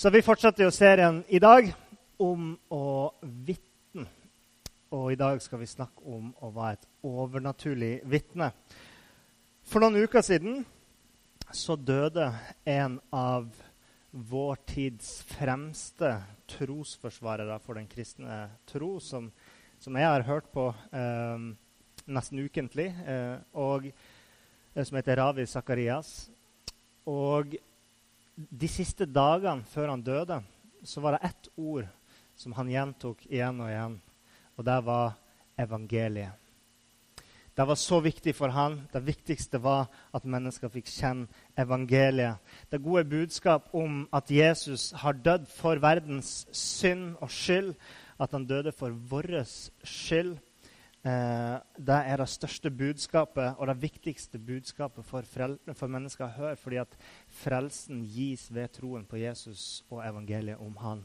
Så 0.00 0.08
vi 0.08 0.22
fortsetter 0.24 0.64
jo 0.64 0.70
serien 0.72 1.18
i 1.28 1.36
dag 1.36 1.66
om 2.24 2.54
å 2.72 2.84
vitne. 3.20 4.06
Og 4.96 5.10
i 5.12 5.18
dag 5.20 5.42
skal 5.44 5.60
vi 5.60 5.68
snakke 5.68 6.00
om 6.08 6.30
å 6.40 6.48
være 6.54 6.78
et 6.78 6.86
overnaturlig 7.04 7.90
vitne. 8.08 8.48
For 9.68 9.84
noen 9.84 10.00
uker 10.00 10.24
siden 10.24 10.62
så 11.52 11.76
døde 11.76 12.30
en 12.64 12.96
av 13.12 13.52
vår 14.32 14.64
tids 14.72 15.18
fremste 15.36 16.16
trosforsvarere 16.56 17.60
for 17.60 17.76
den 17.76 17.92
kristne 17.92 18.46
tro, 18.72 18.94
som, 19.04 19.28
som 19.84 20.00
jeg 20.00 20.14
har 20.14 20.24
hørt 20.32 20.48
på 20.56 20.70
eh, 20.96 21.48
nesten 22.08 22.40
ukentlig, 22.40 22.88
eh, 23.04 23.36
og 23.52 23.92
eh, 23.92 24.80
som 24.80 24.96
heter 24.96 25.20
Ravi 25.20 25.44
Sakarias. 25.44 26.30
Og 27.04 27.60
de 28.48 28.68
siste 28.70 29.06
dagene 29.06 29.66
før 29.68 29.92
han 29.92 30.04
døde, 30.04 30.40
så 30.84 31.02
var 31.04 31.16
det 31.16 31.28
ett 31.28 31.48
ord 31.60 31.88
som 32.38 32.54
han 32.56 32.70
gjentok 32.72 33.26
igjen 33.28 33.60
og 33.60 33.68
igjen, 33.68 33.96
og 34.56 34.64
det 34.64 34.78
var 34.86 35.18
evangeliet. 35.60 36.36
Det 37.60 37.66
var 37.66 37.76
så 37.76 37.98
viktig 38.00 38.32
for 38.32 38.48
han. 38.54 38.78
Det 38.92 39.02
viktigste 39.04 39.58
var 39.60 39.90
at 40.16 40.24
mennesker 40.24 40.70
fikk 40.72 40.86
kjenne 40.88 41.26
evangeliet. 41.58 42.38
Det 42.70 42.80
gode 42.80 43.04
budskap 43.10 43.66
om 43.76 44.06
at 44.16 44.30
Jesus 44.32 44.92
har 44.96 45.18
dødd 45.18 45.44
for 45.50 45.82
verdens 45.82 46.46
synd 46.56 47.18
og 47.20 47.28
skyld. 47.28 47.74
At 48.20 48.32
han 48.32 48.46
døde 48.46 48.72
for 48.72 48.94
vår 49.10 49.42
skyld. 49.84 50.38
Eh, 51.00 51.54
det 51.80 51.96
er 52.12 52.20
det 52.20 52.26
største 52.28 52.68
budskapet 52.68 53.56
og 53.56 53.70
det 53.70 53.78
viktigste 53.80 54.36
budskapet 54.36 55.06
for, 55.08 55.24
for 55.24 55.88
mennesker 55.88 56.26
å 56.26 56.34
høre. 56.34 56.58
Fordi 56.60 56.80
at 56.82 56.98
frelsen 57.40 58.02
gis 58.04 58.50
ved 58.52 58.74
troen 58.76 59.06
på 59.08 59.20
Jesus 59.22 59.82
og 59.88 60.04
evangeliet 60.04 60.60
om 60.60 60.76
han. 60.82 61.02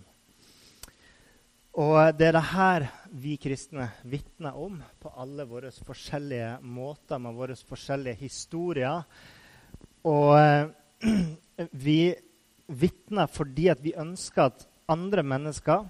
Og 1.75 1.95
det 2.15 2.29
er 2.29 2.35
det 2.37 2.43
her 2.53 2.85
vi 3.11 3.33
kristne 3.39 3.89
vitner 4.07 4.55
om 4.55 4.77
på 4.99 5.11
alle 5.19 5.43
våre 5.47 5.73
forskjellige 5.75 6.53
måter, 6.63 7.19
med 7.19 7.35
våre 7.35 7.55
forskjellige 7.55 8.19
historier. 8.19 9.03
Og 10.07 10.35
eh, 10.39 10.71
vi 11.87 11.99
vitner 12.67 13.31
fordi 13.31 13.69
at 13.71 13.83
vi 13.83 13.95
ønsker 13.95 14.49
at 14.49 14.67
andre 14.91 15.23
mennesker 15.23 15.87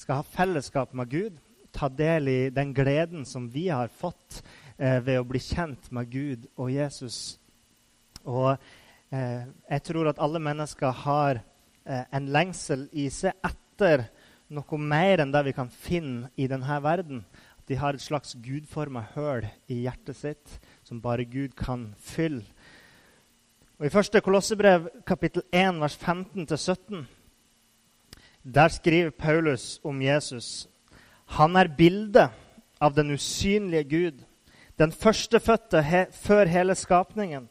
skal 0.00 0.20
ha 0.20 0.26
fellesskap 0.26 0.94
med 0.96 1.10
Gud, 1.12 1.36
ta 1.74 1.88
del 1.90 2.28
i 2.30 2.40
den 2.54 2.72
gleden 2.74 3.24
som 3.26 3.48
vi 3.50 3.68
har 3.68 3.90
fått 3.90 4.42
eh, 4.78 5.00
ved 5.02 5.18
å 5.20 5.26
bli 5.26 5.40
kjent 5.42 5.90
med 5.94 6.10
Gud 6.12 6.46
og 6.54 6.70
Jesus. 6.72 7.38
Og 8.24 8.54
eh, 8.54 9.42
jeg 9.44 9.84
tror 9.88 10.12
at 10.12 10.20
alle 10.22 10.42
mennesker 10.42 10.94
har 11.04 11.40
eh, 11.40 12.04
en 12.14 12.30
lengsel 12.34 12.86
i 12.92 13.08
seg 13.12 13.34
etter 13.44 14.06
noe 14.54 14.78
mer 14.78 15.24
enn 15.24 15.32
det 15.34 15.42
vi 15.48 15.56
kan 15.56 15.72
finne 15.72 16.30
i 16.38 16.46
denne 16.50 16.78
verden. 16.84 17.24
At 17.58 17.66
de 17.70 17.80
har 17.80 17.96
et 17.96 18.04
slags 18.04 18.36
gudforma 18.44 19.02
høl 19.14 19.48
i 19.72 19.82
hjertet 19.86 20.20
sitt 20.20 20.58
som 20.84 21.02
bare 21.02 21.26
Gud 21.26 21.56
kan 21.58 21.90
fylle. 21.98 22.44
Og 23.80 23.88
I 23.88 23.90
første 23.90 24.20
Kolossebrev, 24.22 24.86
kapittel 25.06 25.42
1, 25.50 25.80
vers 25.82 25.96
15-17, 25.98 27.00
der 28.44 28.68
skriver 28.70 29.10
Paulus 29.10 29.80
om 29.84 30.02
Jesus. 30.02 30.68
Han 31.26 31.56
er 31.56 31.68
bildet 31.68 32.30
av 32.80 32.94
den 32.94 33.10
usynlige 33.14 33.84
Gud, 33.84 34.22
den 34.78 34.92
førstefødte 34.92 35.82
he 35.82 36.06
før 36.12 36.50
hele 36.50 36.74
skapningen. 36.74 37.48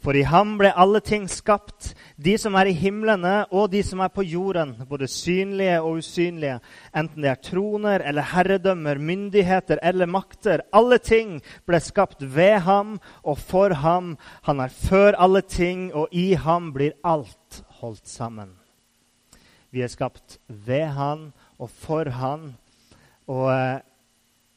For 0.00 0.16
i 0.16 0.22
ham 0.24 0.54
ble 0.56 0.70
alle 0.72 1.02
ting 1.04 1.26
skapt, 1.28 1.90
de 2.16 2.32
som 2.40 2.54
er 2.56 2.70
i 2.70 2.76
himlene 2.76 3.42
og 3.52 3.68
de 3.74 3.82
som 3.84 4.00
er 4.00 4.08
på 4.14 4.24
jorden, 4.24 4.72
både 4.88 5.08
synlige 5.12 5.76
og 5.82 5.98
usynlige, 6.00 6.56
enten 6.96 7.20
det 7.20 7.28
er 7.28 7.42
troner 7.44 8.00
eller 8.08 8.30
herredømmer, 8.30 8.96
myndigheter 8.96 9.82
eller 9.84 10.08
makter. 10.08 10.64
Alle 10.72 10.96
ting 11.04 11.36
ble 11.68 11.82
skapt 11.84 12.24
ved 12.24 12.62
ham 12.64 12.96
og 13.20 13.36
for 13.44 13.76
ham. 13.76 14.14
Han 14.48 14.64
er 14.64 14.72
før 14.72 15.20
alle 15.20 15.44
ting, 15.44 15.90
og 15.92 16.08
i 16.12 16.32
ham 16.32 16.72
blir 16.72 16.96
alt 17.04 17.60
holdt 17.82 18.08
sammen. 18.08 18.56
Vi 19.70 19.84
er 19.84 19.92
skapt 19.92 20.38
ved 20.48 20.96
han 20.96 21.28
og 21.60 21.68
for 21.68 22.08
han. 22.08 22.54
Og 23.30 23.46
eh, 23.52 23.80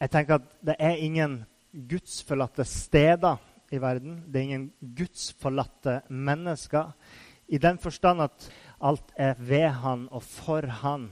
jeg 0.01 0.13
tenker 0.13 0.39
at 0.39 0.53
det 0.65 0.77
er 0.81 1.01
ingen 1.05 1.41
gudsforlatte 1.89 2.65
steder 2.67 3.41
i 3.73 3.79
verden. 3.81 4.21
Det 4.27 4.39
er 4.39 4.47
ingen 4.49 4.69
gudsforlatte 4.97 6.01
mennesker. 6.09 6.93
I 7.53 7.59
den 7.61 7.77
forstand 7.81 8.23
at 8.25 8.47
alt 8.83 9.13
er 9.19 9.37
ved 9.37 9.69
han 9.83 10.07
og 10.11 10.23
for 10.25 10.65
han. 10.81 11.11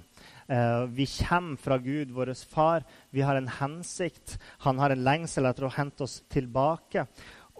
Eh, 0.49 0.85
vi 0.95 1.05
kommer 1.05 1.61
fra 1.61 1.77
Gud, 1.77 2.11
vår 2.11 2.33
far. 2.49 2.83
Vi 3.11 3.21
har 3.21 3.37
en 3.37 3.51
hensikt. 3.59 4.37
Han 4.65 4.79
har 4.79 4.91
en 4.91 5.05
lengsel 5.05 5.45
etter 5.45 5.67
å 5.67 5.75
hente 5.75 6.03
oss 6.07 6.21
tilbake. 6.31 7.05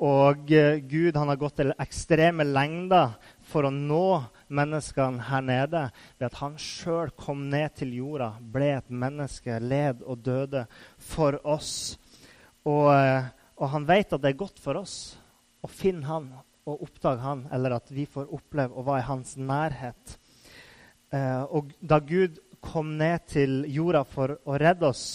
Og 0.01 0.51
eh, 0.51 0.81
Gud 0.81 1.15
han 1.15 1.29
har 1.29 1.39
gått 1.39 1.59
til 1.61 1.75
ekstreme 1.79 2.47
lengder 2.47 3.13
for 3.51 3.67
å 3.67 3.73
nå 3.73 4.07
menneskene 4.51 5.25
her 5.29 5.43
nede 5.45 5.83
ved 6.19 6.27
at 6.27 6.39
han 6.41 6.57
sjøl 6.59 7.13
kom 7.17 7.47
ned 7.49 7.77
til 7.79 7.95
jorda, 7.97 8.33
ble 8.41 8.73
et 8.77 8.89
menneske, 8.91 9.59
led 9.59 10.03
og 10.05 10.21
døde 10.25 10.65
for 10.99 11.39
oss. 11.47 11.97
Og 12.67 12.91
eh, 12.93 13.31
og 13.61 13.69
han 13.69 13.85
vet 13.85 14.15
at 14.15 14.21
det 14.23 14.31
er 14.31 14.41
godt 14.41 14.59
for 14.61 14.79
oss 14.81 14.95
å 15.61 15.69
finne 15.69 16.07
han 16.07 16.31
og 16.65 16.85
oppdage 16.87 17.21
han, 17.21 17.43
eller 17.53 17.75
at 17.77 17.89
vi 17.93 18.07
får 18.09 18.31
oppleve 18.33 18.77
å 18.77 18.85
være 18.85 19.03
i 19.03 19.07
hans 19.07 19.35
nærhet. 19.37 20.15
Eh, 21.13 21.43
og 21.45 21.73
da 21.77 21.99
Gud 22.01 22.39
kom 22.61 22.95
ned 22.97 23.27
til 23.29 23.61
jorda 23.69 24.01
for 24.05 24.33
å 24.45 24.57
redde 24.61 24.89
oss, 24.89 25.05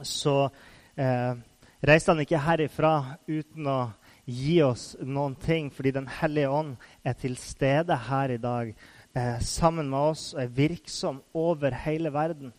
så 0.00 0.36
eh, 0.96 1.32
reiste 1.80 2.12
han 2.12 2.24
ikke 2.24 2.44
herifra 2.44 2.92
uten 3.28 3.68
å 3.72 3.78
gi 4.26 4.58
oss 4.66 4.96
noen 5.00 5.36
ting, 5.38 5.70
fordi 5.70 5.92
Den 5.94 6.08
hellige 6.10 6.50
ånd 6.50 6.76
er 7.04 7.14
til 7.14 7.36
stede 7.38 7.96
her 8.08 8.34
i 8.34 8.42
dag 8.42 8.74
eh, 9.14 9.38
sammen 9.40 9.88
med 9.90 10.12
oss 10.12 10.34
og 10.34 10.42
er 10.42 10.54
virksom 10.56 11.22
over 11.34 11.74
hele 11.86 12.12
verden. 12.12 12.52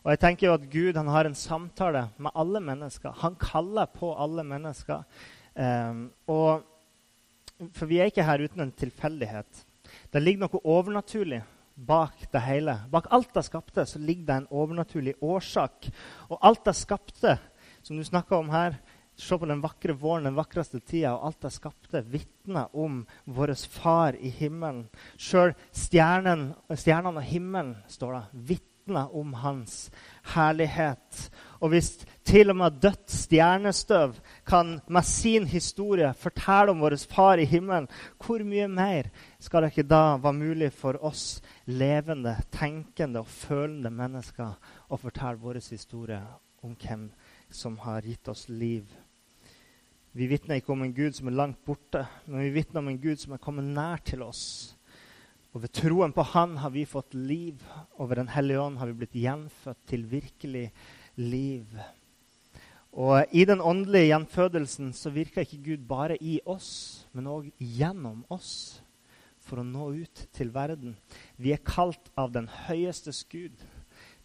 Og 0.00 0.14
jeg 0.14 0.20
tenker 0.22 0.48
jo 0.48 0.56
at 0.56 0.68
Gud 0.72 0.96
han 0.96 1.12
har 1.12 1.28
en 1.28 1.36
samtale 1.36 2.06
med 2.16 2.32
alle 2.34 2.60
mennesker. 2.64 3.12
Han 3.20 3.36
kaller 3.36 3.90
på 3.92 4.14
alle 4.16 4.44
mennesker. 4.44 5.04
Eh, 5.54 6.04
og, 6.26 6.64
for 7.76 7.86
vi 7.86 8.00
er 8.00 8.08
ikke 8.08 8.24
her 8.24 8.46
uten 8.46 8.64
en 8.64 8.72
tilfeldighet. 8.72 9.66
Det 10.12 10.22
ligger 10.22 10.46
noe 10.46 10.62
overnaturlig 10.64 11.42
bak 11.74 12.26
det 12.32 12.42
hele. 12.44 12.78
Bak 12.92 13.10
alt 13.12 13.34
det 13.34 13.44
skapte, 13.44 13.84
så 13.86 14.00
ligger 14.00 14.26
det 14.26 14.36
en 14.40 14.50
overnaturlig 14.50 15.14
årsak. 15.20 15.90
Og 16.28 16.38
alt 16.40 16.64
det 16.64 16.76
skapte, 16.76 17.36
som 17.82 17.96
du 17.96 18.04
snakker 18.04 18.36
om 18.40 18.50
her 18.52 18.76
Se 19.20 19.36
på 19.38 19.46
den 19.46 19.60
vakre 19.60 19.92
våren, 19.92 20.24
den 20.24 20.36
vakreste 20.38 20.80
tida, 20.80 21.12
og 21.12 21.26
alt 21.28 21.44
det 21.44 21.52
skapte, 21.52 22.00
vitner 22.08 22.70
om 22.72 23.02
vår 23.28 23.52
Far 23.68 24.16
i 24.16 24.30
himmelen. 24.32 24.86
Sjøl 25.20 25.52
stjernene 25.76 26.54
og 27.12 27.24
himmelen, 27.28 27.74
står 27.88 28.14
det, 28.16 28.22
vitner 28.54 29.12
om 29.16 29.34
hans 29.42 29.90
herlighet. 30.32 31.26
Og 31.60 31.74
hvis 31.74 31.90
til 32.24 32.48
og 32.50 32.56
med 32.62 32.78
dødt 32.80 33.12
stjernestøv 33.12 34.16
kan 34.48 34.78
med 34.88 35.04
sin 35.04 35.44
historie 35.52 36.14
fortelle 36.16 36.72
om 36.72 36.80
vår 36.80 36.96
Far 37.12 37.42
i 37.42 37.44
himmelen, 37.44 37.90
hvor 38.24 38.40
mye 38.40 38.70
mer 38.72 39.12
skal 39.38 39.66
det 39.66 39.74
ikke 39.74 39.90
da 39.90 40.16
være 40.16 40.38
mulig 40.40 40.72
for 40.72 40.96
oss 41.04 41.42
levende, 41.68 42.38
tenkende 42.56 43.20
og 43.20 43.28
følende 43.28 43.92
mennesker 43.92 44.56
å 44.88 45.00
fortelle 45.04 45.44
vår 45.44 45.60
historie 45.68 46.24
om 46.64 46.72
hvem 46.72 47.10
som 47.52 47.76
har 47.84 48.08
gitt 48.08 48.32
oss 48.32 48.48
liv? 48.48 48.88
Vi 50.12 50.26
vitner 50.26 50.58
ikke 50.58 50.72
om 50.74 50.82
en 50.82 50.94
Gud 50.94 51.14
som 51.14 51.28
er 51.30 51.38
langt 51.38 51.60
borte, 51.64 52.06
men 52.26 52.42
vi 52.42 52.54
vitner 52.58 52.82
om 52.82 52.88
en 52.90 53.00
Gud 53.00 53.20
som 53.22 53.32
er 53.36 53.42
kommet 53.42 53.64
nær 53.64 54.02
til 54.02 54.22
oss 54.26 54.74
og 55.50 55.64
ved 55.64 55.72
troen 55.74 56.12
på 56.14 56.22
Han 56.34 56.56
har 56.62 56.70
vi 56.70 56.84
fått 56.86 57.14
liv, 57.14 57.62
og 57.98 58.10
ved 58.10 58.20
Den 58.22 58.30
hellige 58.30 58.60
ånd 58.60 58.78
har 58.78 58.86
vi 58.86 59.00
blitt 59.00 59.16
gjenfødt 59.18 59.80
til 59.86 60.04
virkelig 60.06 60.68
liv. 61.16 61.66
Og 62.92 63.24
I 63.32 63.44
den 63.44 63.60
åndelige 63.60 64.10
gjenfødelsen 64.10 64.92
så 64.94 65.10
virker 65.10 65.42
ikke 65.42 65.64
Gud 65.64 65.88
bare 65.88 66.16
i 66.22 66.40
oss, 66.46 67.06
men 67.12 67.26
òg 67.26 67.50
gjennom 67.58 68.24
oss. 68.30 68.82
for 69.40 69.58
å 69.58 69.64
nå 69.66 70.04
ut 70.04 70.28
til 70.36 70.52
verden. 70.54 70.92
Vi 71.36 71.50
er 71.50 71.64
kalt 71.64 72.10
av 72.14 72.30
den 72.30 72.46
høyestes 72.68 73.24
Gud 73.24 73.56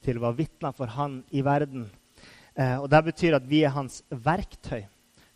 til 0.04 0.20
å 0.20 0.22
være 0.22 0.38
vitner 0.38 0.76
for 0.76 0.86
Han 0.86 1.24
i 1.32 1.42
verden. 1.42 1.90
Eh, 2.54 2.78
og 2.78 2.90
Det 2.90 3.04
betyr 3.06 3.36
at 3.36 3.48
vi 3.50 3.64
er 3.64 3.74
hans 3.74 4.04
verktøy 4.12 4.86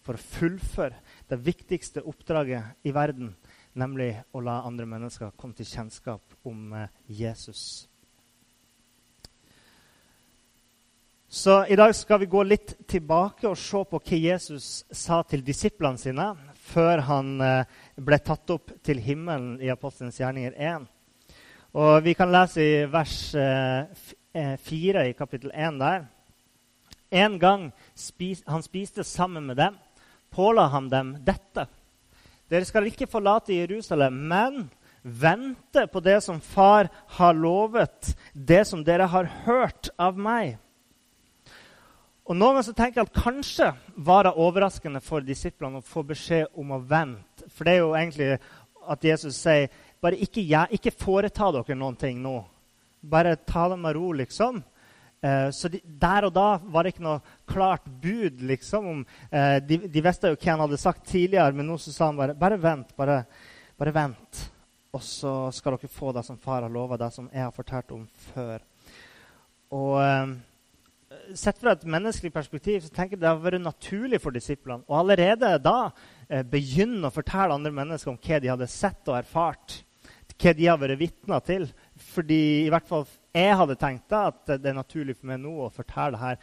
for 0.05 0.17
å 0.17 0.23
fullføre 0.23 0.97
det 1.29 1.39
viktigste 1.45 2.03
oppdraget 2.07 2.87
i 2.87 2.93
verden, 2.95 3.33
nemlig 3.77 4.13
å 4.33 4.41
la 4.43 4.61
andre 4.67 4.87
mennesker 4.89 5.35
komme 5.37 5.57
til 5.57 5.69
kjennskap 5.69 6.35
om 6.49 6.73
eh, 6.73 6.89
Jesus. 7.07 7.89
Så 11.29 11.59
i 11.69 11.75
dag 11.77 11.93
skal 11.93 12.23
vi 12.23 12.25
gå 12.25 12.41
litt 12.41 12.71
tilbake 12.89 13.45
og 13.45 13.57
se 13.61 13.83
på 13.85 13.99
hva 14.01 14.17
Jesus 14.17 14.69
sa 14.89 15.19
til 15.29 15.43
disiplene 15.45 16.01
sine 16.01 16.31
før 16.71 17.03
han 17.05 17.35
eh, 17.45 17.75
ble 18.01 18.17
tatt 18.25 18.49
opp 18.55 18.73
til 18.81 19.01
himmelen 19.03 19.59
i 19.61 19.69
Apostelens 19.69 20.17
gjerninger 20.17 20.57
1. 20.57 20.87
Og 21.77 22.01
Vi 22.01 22.15
kan 22.17 22.31
lese 22.33 22.65
i 22.65 22.85
vers 22.89 23.13
4 23.29 25.03
eh, 25.03 25.11
i 25.11 25.13
kapittel 25.13 25.53
1 25.53 25.77
der. 25.77 26.07
En 27.11 27.37
gang 27.41 27.69
spis, 27.93 28.41
han 28.47 28.65
spiste 28.65 29.03
sammen 29.03 29.45
med 29.45 29.57
dem, 29.57 29.77
påla 30.33 30.67
han 30.73 30.89
dem 30.91 31.15
dette. 31.25 31.67
Dere 32.49 32.65
skal 32.65 32.87
ikke 32.89 33.09
forlate 33.09 33.53
Jerusalem, 33.53 34.15
men 34.29 34.69
vente 35.01 35.85
på 35.87 36.01
det 36.03 36.17
som 36.25 36.41
Far 36.41 36.89
har 37.19 37.33
lovet, 37.33 38.15
det 38.33 38.65
som 38.67 38.83
dere 38.83 39.07
har 39.09 39.29
hørt 39.45 39.91
av 39.97 40.17
meg. 40.17 40.57
Og 42.29 42.37
Noen 42.37 42.59
ganger 42.59 42.75
tenker 42.77 43.01
jeg 43.01 43.09
at 43.09 43.21
kanskje 43.23 43.67
var 44.05 44.27
det 44.27 44.37
overraskende 44.37 45.01
for 45.01 45.25
disiplene 45.25 45.79
å 45.79 45.85
få 45.85 46.03
beskjed 46.05 46.51
om 46.61 46.75
å 46.75 46.81
vente. 46.85 47.47
For 47.49 47.65
det 47.65 47.73
er 47.73 47.79
jo 47.81 47.95
egentlig 47.97 48.27
at 48.89 49.05
Jesus 49.05 49.39
sier 49.41 49.71
bare 50.01 50.19
ikke, 50.21 50.43
ikke 50.77 50.93
foreta 50.93 51.49
dere 51.55 51.77
noen 51.77 51.97
ting 51.97 52.21
nå. 52.21 52.37
Bare 53.01 53.33
ta 53.47 53.65
det 53.71 53.79
med 53.81 53.95
ro, 53.97 54.11
liksom. 54.13 54.61
Eh, 55.21 55.49
så 55.51 55.71
de, 55.71 55.81
der 55.83 56.27
og 56.29 56.33
da 56.35 56.47
var 56.63 56.85
det 56.85 56.93
ikke 56.93 57.05
noe 57.07 57.19
klart 57.49 57.87
bud. 58.01 58.41
liksom. 58.51 58.87
Om, 58.93 59.05
eh, 59.31 59.57
de, 59.63 59.81
de, 59.87 60.03
visste 60.05 60.31
jo 60.31 60.39
hva 60.39 60.51
han 60.53 60.65
hadde 60.65 60.81
sagt 60.81 61.07
tidligere, 61.09 61.55
men 61.55 61.67
nå 61.69 61.77
så 61.77 61.95
sa 61.95 62.09
han 62.11 62.19
bare 62.19 62.37
bare 62.39 62.59
vent. 62.61 62.95
Bare, 62.99 63.23
bare 63.79 63.95
vent. 63.95 64.43
Og 64.95 65.03
så 65.05 65.33
skal 65.53 65.77
dere 65.77 65.91
få 65.91 66.13
det 66.15 66.25
som 66.25 66.39
far 66.41 66.63
har 66.65 66.73
lova, 66.73 66.97
det 66.97 67.11
som 67.13 67.29
jeg 67.33 67.45
har 67.45 67.55
fortalt 67.55 67.95
om 67.97 68.05
før. 68.33 68.63
Og... 69.71 69.97
Eh, 70.03 70.37
sett 71.33 71.57
fra 71.57 71.73
et 71.73 71.85
menneskelig 71.89 72.31
perspektiv 72.33 72.83
så 72.83 72.91
tenker 72.93 73.15
jeg 73.15 73.23
det 73.23 73.29
har 73.29 73.41
vært 73.41 73.63
naturlig 73.63 74.19
for 74.21 74.35
disiplene 74.35 74.85
og 74.85 74.99
allerede 74.99 75.55
da 75.61 75.91
eh, 76.29 76.43
begynne 76.45 77.09
å 77.09 77.13
fortelle 77.13 77.55
andre 77.55 77.73
mennesker 77.73 78.11
om 78.11 78.19
hva 78.21 78.39
de 78.41 78.51
hadde 78.51 78.69
sett 78.69 79.09
og 79.09 79.17
erfart. 79.17 79.79
Hva 80.39 80.53
de 80.55 80.67
har 80.69 80.77
vært 80.79 81.01
vitner 81.01 81.41
til. 81.43 81.65
Fordi 82.13 82.41
i 82.63 82.69
hvert 82.71 82.87
fall 82.87 83.03
jeg 83.35 83.57
hadde 83.59 83.77
tenkt 83.77 84.13
at 84.15 84.55
det 84.57 84.71
er 84.71 84.77
naturlig 84.77 85.15
for 85.17 85.29
meg 85.29 85.41
nå 85.43 85.51
å 85.65 85.73
fortelle 85.73 86.17
det 86.17 86.23
her 86.23 86.39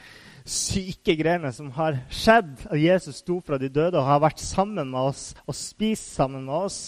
syke 0.47 1.17
greiene 1.19 1.51
som 1.55 1.73
har 1.75 1.99
skjedd. 2.13 2.53
At 2.69 2.79
Jesus 2.79 3.23
sto 3.25 3.41
fra 3.43 3.59
de 3.59 3.71
døde 3.73 3.99
og 3.99 4.07
har 4.07 4.23
vært 4.23 4.43
sammen 4.43 4.93
med 4.93 5.11
oss 5.11 5.33
og 5.47 5.59
spist 5.59 6.15
sammen 6.15 6.47
med 6.47 6.55
oss. 6.67 6.81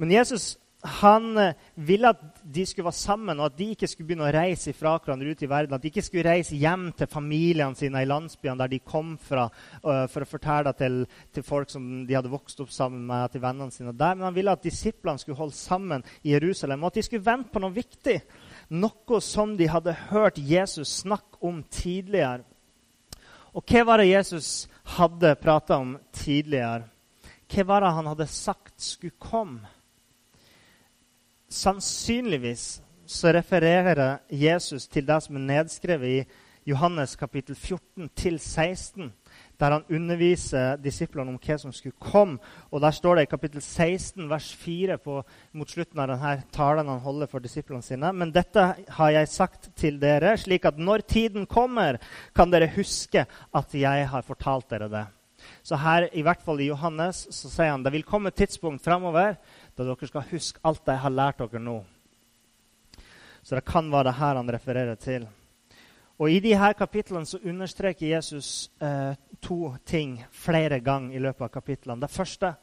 Men 0.00 0.14
Jesus 0.16 0.54
han 0.80 1.36
eh, 1.36 1.56
ville 1.74 2.08
at 2.08 2.20
de 2.42 2.62
skulle 2.66 2.86
være 2.86 2.96
sammen, 2.96 3.40
og 3.40 3.50
at 3.50 3.56
de 3.58 3.66
ikke 3.74 3.88
skulle 3.90 4.08
begynne 4.08 4.28
å 4.28 4.32
reise 4.32 4.72
fra 4.76 4.94
hverandre 4.96 5.34
ut 5.34 5.42
i 5.44 5.48
verden. 5.50 5.76
At 5.76 5.82
de 5.84 5.90
ikke 5.92 6.04
skulle 6.06 6.24
reise 6.24 6.56
hjem 6.56 6.86
til 6.96 7.10
familiene 7.10 7.76
sine 7.76 8.00
i 8.00 8.08
landsbyene 8.08 8.62
der 8.62 8.72
de 8.72 8.80
kom 8.80 9.12
fra, 9.20 9.44
uh, 9.84 10.06
for 10.08 10.24
å 10.24 10.30
fortelle 10.30 10.72
til, 10.78 11.02
til, 11.34 11.44
folk 11.44 11.72
som 11.72 11.84
de 12.08 12.16
hadde 12.16 12.32
vokst 12.32 12.62
opp 12.64 12.72
sammen 12.72 13.04
med, 13.08 13.28
til 13.32 13.44
vennene 13.44 13.74
sine 13.74 13.92
der. 13.92 14.16
Men 14.16 14.30
han 14.30 14.38
ville 14.38 14.56
at 14.56 14.64
disiplene 14.64 15.20
skulle 15.20 15.40
holde 15.40 15.58
sammen 15.58 16.06
i 16.22 16.32
Jerusalem, 16.32 16.80
og 16.80 16.94
at 16.94 17.00
de 17.00 17.06
skulle 17.10 17.28
vente 17.28 17.52
på 17.52 17.62
noe 17.62 17.76
viktig. 17.76 18.16
Noe 18.70 19.18
som 19.20 19.56
de 19.58 19.66
hadde 19.66 19.96
hørt 20.12 20.38
Jesus 20.38 21.00
snakke 21.02 21.40
om 21.42 21.62
tidligere. 21.74 22.44
Og 23.50 23.66
hva 23.66 23.82
var 23.86 23.98
det 23.98 24.12
Jesus 24.12 24.68
hadde 24.94 25.34
prata 25.42 25.80
om 25.82 25.96
tidligere? 26.14 26.86
Hva 27.50 27.66
var 27.66 27.82
det 27.82 27.94
han 27.96 28.10
hadde 28.12 28.28
sagt 28.30 28.76
skulle 28.78 29.18
komme? 29.18 29.66
Sannsynligvis 31.50 32.78
så 33.10 33.32
refererer 33.34 34.20
Jesus 34.30 34.86
til 34.86 35.08
det 35.08 35.18
som 35.24 35.40
er 35.40 35.48
nedskrevet 35.48 36.12
i 36.20 36.70
Johannes 36.70 37.16
kapittel 37.18 37.56
14 37.58 38.10
til 38.14 38.38
16, 38.38 39.10
der 39.60 39.76
han 39.76 39.84
underviser 39.92 40.78
disiplene 40.80 41.34
om 41.34 41.38
hva 41.40 41.58
som 41.60 41.72
skulle 41.74 41.98
komme. 42.00 42.38
Og 42.72 42.80
Der 42.80 42.94
står 42.96 43.16
det 43.16 43.26
i 43.26 43.30
kapittel 43.30 43.60
16, 43.60 44.28
vers 44.30 44.48
4, 44.56 44.96
på, 44.98 45.20
mot 45.52 45.68
slutten 45.68 46.00
av 46.00 46.08
denne 46.08 46.34
talen 46.52 46.88
han 46.88 47.04
holder 47.04 47.28
for 47.28 47.44
disiplene 47.44 47.84
sine. 47.84 48.12
Men 48.12 48.32
dette 48.32 48.64
har 48.96 49.10
jeg 49.12 49.28
sagt 49.28 49.70
til 49.76 50.00
dere, 50.00 50.36
slik 50.40 50.64
at 50.64 50.80
når 50.80 51.04
tiden 51.04 51.46
kommer, 51.46 52.00
kan 52.34 52.50
dere 52.50 52.72
huske 52.74 53.26
at 53.26 53.74
jeg 53.74 54.08
har 54.08 54.26
fortalt 54.26 54.70
dere 54.72 54.88
det. 54.88 55.06
Så 55.62 55.76
her, 55.80 56.08
i 56.12 56.22
hvert 56.24 56.42
fall 56.44 56.60
i 56.60 56.68
Johannes, 56.68 57.26
så 57.32 57.48
sier 57.48 57.72
han 57.72 57.84
det 57.84 57.92
vil 57.94 58.04
komme 58.04 58.32
et 58.32 58.40
tidspunkt 58.40 58.84
framover 58.84 59.36
da 59.76 59.84
dere 59.84 60.08
skal 60.08 60.28
huske 60.32 60.60
alt 60.64 60.88
jeg 60.88 61.00
har 61.04 61.12
lært 61.14 61.40
dere 61.40 61.62
nå. 61.62 61.80
Så 63.42 63.56
det 63.56 63.64
kan 63.68 63.88
være 63.92 64.10
det 64.10 64.18
her 64.20 64.36
han 64.36 64.52
refererer 64.52 64.98
til. 65.00 65.28
Og 66.20 66.28
I 66.28 66.40
de 66.44 66.52
her 66.52 66.74
kapitlene 66.76 67.24
så 67.24 67.40
understreker 67.40 68.10
Jesus 68.10 68.68
eh, 68.84 69.16
to 69.42 69.74
ting 69.86 70.18
flere 70.32 70.80
ganger 70.80 71.16
i 71.16 71.22
løpet 71.22 71.48
av 71.48 71.52
kapitlene. 71.54 72.00
Det 72.02 72.10
første 72.10 72.54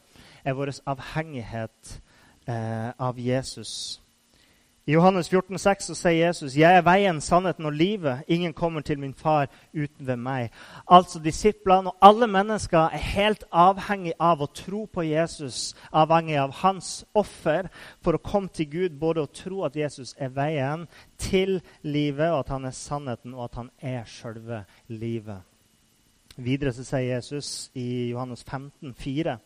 er 0.44 0.58
vår 0.58 0.74
avhengighet 0.86 2.02
eh, 2.48 2.92
av 2.98 3.20
Jesus. 3.20 4.02
I 4.88 4.94
Johannes 4.94 5.30
14, 5.30 5.58
6 5.60 5.86
så 5.86 5.96
sier 5.96 6.28
Jesus, 6.28 6.54
'Jeg 6.56 6.78
er 6.78 6.82
veien, 6.82 7.22
sannheten 7.22 7.66
og 7.66 7.74
livet. 7.74 8.24
Ingen 8.28 8.54
kommer 8.54 8.82
til 8.82 9.00
min 9.00 9.14
far 9.14 9.48
uten 9.74 10.08
ved 10.08 10.16
meg.' 10.16 10.50
Altså 10.88 11.20
Disiplene 11.20 11.92
og 11.92 11.98
alle 12.02 12.28
mennesker 12.28 12.80
er 12.80 12.98
helt 12.98 13.44
avhengig 13.52 14.14
av 14.20 14.42
å 14.42 14.48
tro 14.54 14.86
på 14.86 15.02
Jesus, 15.02 15.76
avhengig 15.92 16.38
av 16.40 16.52
hans 16.52 17.06
offer, 17.14 17.68
for 18.02 18.16
å 18.16 18.24
komme 18.24 18.48
til 18.48 18.72
Gud. 18.72 19.00
Både 19.00 19.22
å 19.22 19.34
tro 19.34 19.66
at 19.66 19.76
Jesus 19.76 20.16
er 20.18 20.30
veien 20.30 20.88
til 21.18 21.62
livet, 21.84 22.32
og 22.32 22.40
at 22.40 22.50
han 22.50 22.66
er 22.66 22.72
sannheten, 22.72 23.34
og 23.34 23.44
at 23.44 23.56
han 23.56 23.70
er 23.82 24.04
sjølve 24.06 24.64
livet. 24.88 25.44
Videre 26.38 26.74
så 26.74 26.86
sier 26.86 27.16
Jesus 27.16 27.70
i 27.74 28.10
Johannes 28.12 28.44
15, 28.46 28.94
15,4.: 28.94 29.40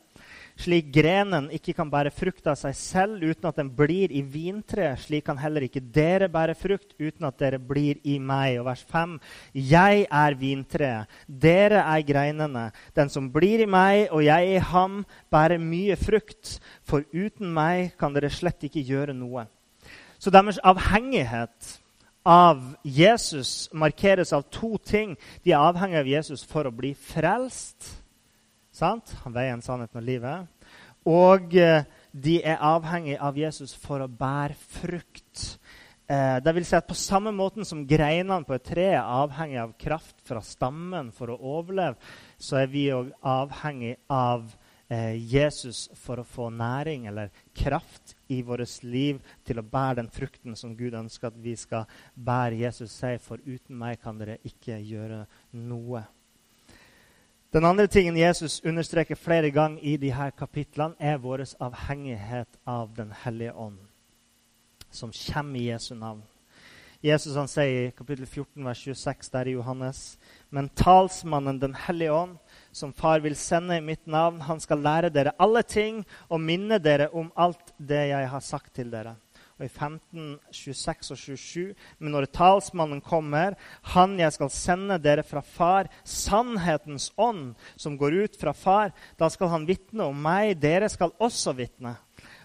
slik 0.61 0.91
grenen 0.93 1.47
ikke 1.53 1.73
kan 1.73 1.89
bære 1.89 2.11
frukt 2.13 2.45
av 2.49 2.57
seg 2.59 2.75
selv 2.77 3.23
uten 3.23 3.47
at 3.49 3.57
den 3.57 3.69
blir 3.73 4.11
i 4.13 4.21
vintreet, 4.21 4.99
slik 5.05 5.25
kan 5.29 5.39
heller 5.39 5.65
ikke 5.65 5.83
dere 5.93 6.29
bære 6.31 6.55
frukt 6.59 6.93
uten 6.99 7.25
at 7.27 7.39
dere 7.39 7.57
blir 7.57 8.01
i 8.03 8.17
meg. 8.19 8.59
Og 8.61 8.67
vers 8.67 8.83
5.: 8.91 9.17
Jeg 9.53 10.05
er 10.05 10.37
vintreet, 10.37 11.19
dere 11.25 11.81
er 11.81 12.05
greinene. 12.05 12.69
Den 12.95 13.09
som 13.09 13.31
blir 13.31 13.63
i 13.63 13.69
meg 13.69 14.11
og 14.11 14.25
jeg 14.25 14.55
i 14.55 14.63
ham, 14.73 15.03
bærer 15.31 15.61
mye 15.61 15.95
frukt. 15.95 16.59
For 16.83 17.05
uten 17.13 17.53
meg 17.53 17.95
kan 17.97 18.13
dere 18.13 18.29
slett 18.29 18.67
ikke 18.67 18.85
gjøre 18.85 19.17
noe. 19.17 19.47
Så 20.21 20.29
deres 20.29 20.59
avhengighet 20.61 21.80
av 22.27 22.75
Jesus 22.83 23.69
markeres 23.73 24.33
av 24.33 24.45
to 24.53 24.77
ting. 24.77 25.17
De 25.43 25.53
er 25.55 25.63
avhengig 25.63 25.99
av 25.99 26.07
Jesus 26.07 26.45
for 26.45 26.67
å 26.67 26.75
bli 26.75 26.93
frelst 26.93 28.01
Sant? 28.71 29.11
Veien, 29.27 29.61
sannheten 29.61 29.99
og 29.99 30.07
livet. 30.07 30.69
Og 31.11 31.55
eh, 31.59 31.83
de 32.11 32.37
er 32.39 32.61
avhengig 32.63 33.17
av 33.19 33.37
Jesus 33.39 33.73
for 33.77 34.03
å 34.03 34.07
bære 34.07 34.55
frukt. 34.55 35.43
Eh, 36.07 36.37
det 36.43 36.53
vil 36.55 36.65
si 36.67 36.77
at 36.77 36.87
På 36.87 36.95
samme 36.95 37.33
måten 37.35 37.67
som 37.67 37.83
greinene 37.87 38.47
på 38.47 38.55
et 38.55 38.65
tre 38.71 38.87
er 38.93 39.03
avhengig 39.03 39.59
av 39.59 39.75
kraft 39.79 40.23
fra 40.27 40.41
stammen 40.45 41.11
for 41.15 41.33
å 41.33 41.39
overleve, 41.57 41.99
så 42.39 42.61
er 42.61 42.71
vi 42.71 42.87
òg 42.95 43.11
avhengig 43.27 43.97
av 44.07 44.47
eh, 44.87 45.19
Jesus 45.19 45.89
for 45.99 46.21
å 46.21 46.27
få 46.27 46.49
næring 46.55 47.09
eller 47.11 47.33
kraft 47.53 48.15
i 48.31 48.41
vårt 48.45 48.83
liv 48.83 49.19
til 49.45 49.59
å 49.59 49.65
bære 49.65 49.99
den 49.99 50.09
frukten 50.13 50.55
som 50.55 50.75
Gud 50.77 50.95
ønsker 50.97 51.27
at 51.29 51.37
vi 51.43 51.55
skal 51.59 51.85
bære. 52.15 52.61
Jesus 52.63 52.91
sier, 52.91 53.17
'For 53.17 53.37
uten 53.45 53.77
meg 53.77 54.01
kan 54.01 54.17
dere 54.17 54.37
ikke 54.43 54.79
gjøre 54.79 55.25
noe'. 55.53 56.05
Den 57.53 57.65
andre 57.65 57.87
tingen 57.87 58.17
Jesus 58.17 58.61
understreker 58.65 59.15
flere 59.15 59.51
ganger 59.51 59.79
i 59.83 59.97
disse 59.97 60.31
kapitlene, 60.37 60.95
er 60.99 61.17
vår 61.17 61.43
avhengighet 61.59 62.47
av 62.65 62.95
Den 62.95 63.11
hellige 63.11 63.53
ånd, 63.53 63.77
som 64.89 65.11
kommer 65.11 65.59
i 65.59 65.67
Jesu 65.67 65.95
navn. 65.95 66.23
Jesus 67.03 67.35
han 67.35 67.47
sier 67.49 67.87
i 67.87 67.93
kapittel 67.97 68.25
14, 68.25 68.65
vers 68.65 68.77
26 68.77 69.29
der 69.33 69.47
i 69.49 69.51
Johannes.: 69.57 70.17
Men 70.49 70.69
talsmannen 70.69 71.59
Den 71.59 71.75
hellige 71.75 72.11
ånd, 72.11 72.37
som 72.71 72.93
Far 72.93 73.19
vil 73.23 73.35
sende 73.35 73.77
i 73.77 73.83
mitt 73.83 74.07
navn, 74.07 74.41
han 74.41 74.59
skal 74.59 74.81
lære 74.83 75.11
dere 75.13 75.35
alle 75.39 75.63
ting 75.63 76.03
og 76.29 76.41
minne 76.41 76.79
dere 76.79 77.09
om 77.13 77.31
alt 77.35 77.73
det 77.77 78.07
jeg 78.13 78.31
har 78.31 78.45
sagt 78.45 78.73
til 78.79 78.91
dere 78.93 79.17
og 79.61 79.67
i 79.67 79.69
15, 79.69 80.39
26 80.49 81.11
og 81.13 81.19
27. 81.21 81.73
Men 82.01 82.15
når 82.15 82.27
talsmannen 82.33 83.01
kommer, 83.05 83.53
han 83.93 84.17
jeg 84.19 84.33
skal 84.33 84.49
sende 84.53 84.97
dere 84.97 85.23
fra 85.27 85.43
far, 85.45 85.89
sannhetens 86.01 87.11
ånd, 87.13 87.53
som 87.77 87.97
går 87.97 88.23
ut 88.23 88.39
fra 88.41 88.55
far, 88.57 88.95
da 89.21 89.29
skal 89.29 89.51
han 89.53 89.67
vitne 89.69 90.09
om 90.09 90.17
meg. 90.17 90.55
Dere 90.61 90.89
skal 90.89 91.13
også 91.21 91.53
vitne. 91.57 91.97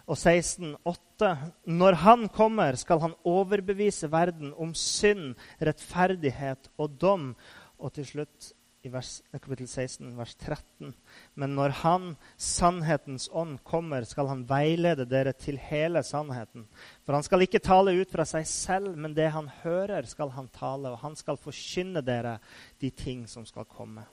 og 0.07 0.15
16, 0.19 0.77
8. 0.85 1.31
Når 1.65 1.93
han 2.05 2.29
kommer, 2.29 2.77
skal 2.77 3.01
han 3.01 3.15
overbevise 3.25 4.07
verden 4.13 4.53
om 4.55 4.75
synd, 4.75 5.35
rettferdighet 5.59 6.69
og 6.79 7.01
dom. 7.01 7.33
Og 7.79 7.93
til 7.93 8.07
slutt 8.07 8.53
i 8.87 8.91
vers, 8.93 9.19
kapittel 9.33 9.67
16, 9.67 10.13
vers 10.17 10.35
13. 10.39 10.93
Men 11.35 11.55
når 11.59 11.75
Han, 11.83 12.09
sannhetens 12.39 13.29
ånd, 13.33 13.59
kommer, 13.67 14.07
skal 14.07 14.31
han 14.31 14.45
veilede 14.49 15.09
dere 15.11 15.33
til 15.35 15.59
hele 15.59 16.03
sannheten. 16.07 16.69
For 17.05 17.17
han 17.17 17.27
skal 17.27 17.47
ikke 17.47 17.63
tale 17.65 17.97
ut 17.99 18.13
fra 18.13 18.27
seg 18.29 18.47
selv, 18.47 18.95
men 18.95 19.17
det 19.17 19.33
han 19.35 19.51
hører, 19.63 20.07
skal 20.07 20.31
han 20.37 20.51
tale, 20.55 20.93
og 20.93 21.03
han 21.03 21.17
skal 21.19 21.41
forkynne 21.41 22.05
dere 22.07 22.39
de 22.83 22.93
ting 22.95 23.27
som 23.31 23.47
skal 23.49 23.67
komme. 23.67 24.07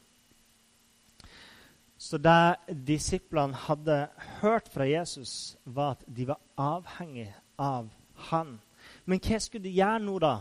Så 1.98 2.18
det 2.20 2.74
disiplene 2.88 3.56
hadde 3.68 4.08
hørt 4.42 4.68
fra 4.74 4.88
Jesus, 4.90 5.56
var 5.64 5.96
at 5.96 6.08
de 6.08 6.28
var 6.28 6.42
avhengig 6.60 7.30
av 7.62 7.88
han. 8.32 8.58
Men 9.06 9.22
hva 9.24 9.40
skulle 9.40 9.64
de 9.64 9.78
gjøre 9.78 10.02
nå, 10.04 10.18
da, 10.20 10.36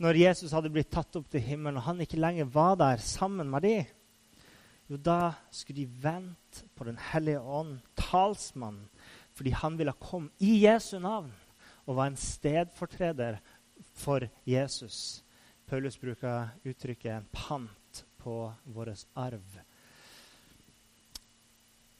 når 0.00 0.16
Jesus 0.16 0.52
hadde 0.56 0.72
blitt 0.72 0.90
tatt 0.92 1.16
opp 1.18 1.28
til 1.30 1.42
himmelen, 1.44 1.76
og 1.76 1.84
han 1.84 2.00
ikke 2.00 2.20
lenger 2.20 2.48
var 2.48 2.78
der 2.80 3.02
sammen 3.04 3.50
med 3.52 3.66
de, 3.66 3.78
Jo, 4.90 4.96
da 4.98 5.36
skulle 5.54 5.84
de 5.84 6.02
vente 6.02 6.64
på 6.74 6.84
Den 6.84 6.96
hellige 7.12 7.38
ånd, 7.38 7.76
talsmannen, 7.94 8.88
fordi 9.30 9.52
han 9.54 9.76
ville 9.78 9.94
komme 10.00 10.32
i 10.42 10.64
Jesu 10.64 10.98
navn 10.98 11.30
og 11.86 11.96
var 11.96 12.10
en 12.10 12.16
stedfortreder 12.18 13.38
for 13.94 14.26
Jesus. 14.46 15.22
Paulus 15.66 15.98
bruker 15.98 16.48
uttrykket 16.64 17.12
'en 17.12 17.28
pant 17.32 18.04
på 18.18 18.52
vår 18.64 18.90
arv'. 19.16 19.62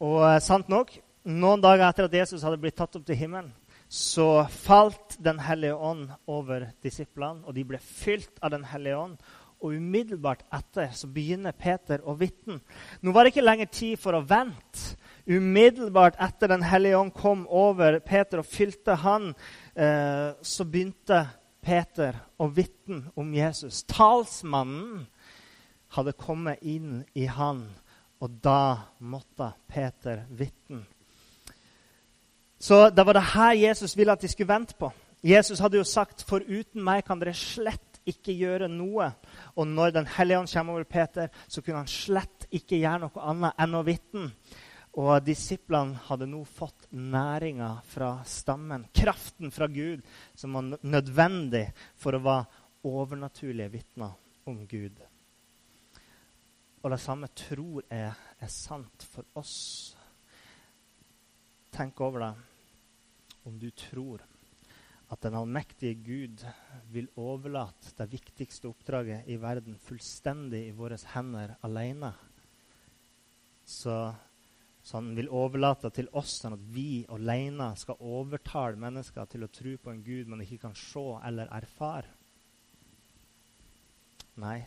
Og 0.00 0.34
eh, 0.34 0.40
sant 0.40 0.68
nok, 0.68 0.90
noen 1.24 1.60
dager 1.60 1.88
etter 1.88 2.04
at 2.04 2.14
Jesus 2.14 2.42
hadde 2.42 2.58
blitt 2.58 2.76
tatt 2.76 2.96
opp 2.96 3.06
til 3.06 3.16
himmelen, 3.16 3.52
så 3.90 4.46
falt 4.46 5.16
Den 5.18 5.40
hellige 5.42 5.74
ånd 5.74 6.12
over 6.30 6.68
disiplene, 6.82 7.42
og 7.42 7.54
de 7.56 7.64
ble 7.66 7.78
fylt 7.82 8.38
av 8.42 8.52
Den 8.54 8.64
hellige 8.70 8.96
ånd. 8.96 9.16
Og 9.60 9.74
umiddelbart 9.76 10.44
etter 10.54 10.92
så 10.96 11.10
begynner 11.10 11.52
Peter 11.52 12.00
å 12.06 12.14
vitne. 12.16 12.60
Nå 13.02 13.12
var 13.12 13.26
det 13.26 13.34
ikke 13.34 13.44
lenger 13.44 13.68
tid 13.74 13.98
for 14.00 14.16
å 14.16 14.22
vente. 14.24 14.94
Umiddelbart 15.26 16.16
etter 16.22 16.48
Den 16.48 16.62
hellige 16.62 17.00
ånd 17.02 17.12
kom 17.18 17.42
over 17.50 17.98
Peter 17.98 18.40
og 18.40 18.48
fylte 18.48 18.94
han, 19.02 19.34
eh, 19.74 20.32
så 20.40 20.64
begynte 20.64 21.26
Peter 21.60 22.14
å 22.38 22.46
vitne 22.46 23.10
om 23.16 23.34
Jesus. 23.34 23.82
Talsmannen 23.82 25.06
hadde 25.98 26.12
kommet 26.12 26.62
inn 26.62 27.04
i 27.14 27.26
han 27.26 27.66
og 28.20 28.40
da 28.42 28.86
måtte 29.00 29.52
Peter 29.66 30.24
vitne. 30.30 30.84
Så 32.60 32.90
det 32.92 33.04
var 33.06 33.16
det 33.16 33.28
her 33.32 33.52
Jesus 33.56 33.96
ville 33.96 34.12
at 34.12 34.20
de 34.20 34.28
skulle 34.28 34.52
vente 34.52 34.76
på. 34.76 34.90
Jesus 35.24 35.60
hadde 35.60 35.80
jo 35.80 35.84
sagt 35.84 36.24
for 36.28 36.44
uten 36.44 36.82
meg 36.84 37.06
kan 37.06 37.20
dere 37.20 37.32
slett 37.36 38.00
ikke 38.08 38.34
gjøre 38.36 38.68
noe. 38.72 39.10
Og 39.56 39.68
når 39.68 39.94
Den 39.96 40.08
hellige 40.08 40.38
ånd 40.38 40.52
kommer 40.52 40.76
over 40.76 40.84
Peter, 40.84 41.28
så 41.48 41.62
kunne 41.62 41.82
han 41.82 41.88
slett 41.88 42.48
ikke 42.50 42.80
gjøre 42.80 43.06
noe 43.06 43.28
annet 43.32 43.60
enn 43.60 43.76
å 43.76 43.84
vitne. 43.86 44.26
Og 45.00 45.22
disiplene 45.22 46.00
hadde 46.08 46.26
nå 46.26 46.42
fått 46.44 46.88
næringa 46.90 47.70
fra 47.86 48.10
stammen, 48.26 48.88
kraften 48.92 49.52
fra 49.54 49.68
Gud, 49.70 50.02
som 50.34 50.56
var 50.56 50.80
nødvendig 50.82 51.68
for 51.96 52.16
å 52.16 52.24
være 52.24 52.90
overnaturlige 52.90 53.72
vitner 53.76 54.12
om 54.50 54.66
Gud. 54.66 55.00
Og 56.82 56.90
det 56.90 57.00
samme 57.00 57.28
tror 57.36 57.84
jeg 57.88 58.12
er 58.40 58.52
sant 58.52 59.08
for 59.12 59.24
oss. 59.38 59.94
Tenk 61.70 62.00
over 62.02 62.24
det 62.24 62.49
om 63.48 63.58
du 63.58 63.70
tror 63.70 64.22
at 65.10 65.22
den 65.24 65.34
allmektige 65.34 65.94
Gud 66.06 66.42
vil 66.94 67.08
overlate 67.18 67.94
det 67.98 68.06
viktigste 68.12 68.70
oppdraget 68.70 69.26
i 69.26 69.38
verden 69.42 69.78
fullstendig 69.82 70.68
i 70.68 70.74
våre 70.76 70.98
hender 71.14 71.56
alene. 71.66 72.12
Så, 73.66 73.96
så, 74.82 74.96
han 74.96 75.10
vil 75.16 75.30
overlate 75.34 75.90
til 75.94 76.10
oss 76.18 76.36
sånn 76.38 76.54
at 76.54 76.68
vi 76.74 77.02
alene 77.10 77.72
skal 77.78 77.98
overtale 78.06 78.78
mennesker 78.78 79.26
til 79.30 79.46
å 79.46 79.50
tro 79.50 79.74
på 79.82 79.90
en 79.90 80.04
Gud 80.06 80.30
man 80.30 80.44
ikke 80.46 80.62
kan 80.68 80.78
se 80.78 81.04
eller 81.26 81.50
erfare. 81.58 82.16
Nei, 84.40 84.60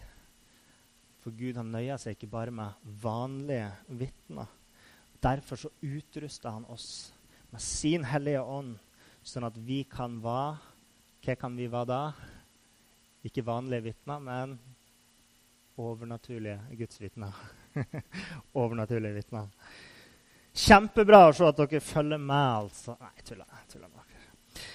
for 1.23 1.31
Gud 1.39 1.55
han 1.55 1.71
nøyer 1.71 1.97
seg 2.01 2.17
ikke 2.17 2.33
bare 2.35 2.51
med 2.51 2.91
vanlige 2.99 3.71
vitner. 3.95 4.51
Derfor 5.23 5.55
så 5.55 5.71
utruster 5.79 6.51
han 6.51 6.67
oss 6.67 7.13
med 7.53 7.61
sin 7.61 8.05
hellige 8.09 8.41
ånd, 8.41 8.77
sånn 9.21 9.45
at 9.45 9.57
vi 9.61 9.83
kan 9.89 10.17
være 10.23 10.71
Hva 11.23 11.35
kan 11.39 11.53
vi 11.55 11.69
være 11.71 11.87
da? 11.87 11.99
Ikke 13.23 13.45
vanlige 13.47 13.85
vitner, 13.85 14.19
men 14.19 14.57
overnaturlige 15.79 16.57
gudsvitner. 16.75 17.37
overnaturlige 18.61 19.21
vitner. 19.21 19.47
Kjempebra 20.53 21.21
å 21.29 21.31
se 21.37 21.45
at 21.47 21.61
dere 21.61 21.79
følger 21.79 22.19
med, 22.19 22.49
altså. 22.65 22.97
Nei, 22.99 23.13
jeg 23.21 23.29
tuller. 23.29 23.47
Jeg 23.61 23.69
tuller 23.71 23.87
med 23.87 24.01
dere. 24.03 24.65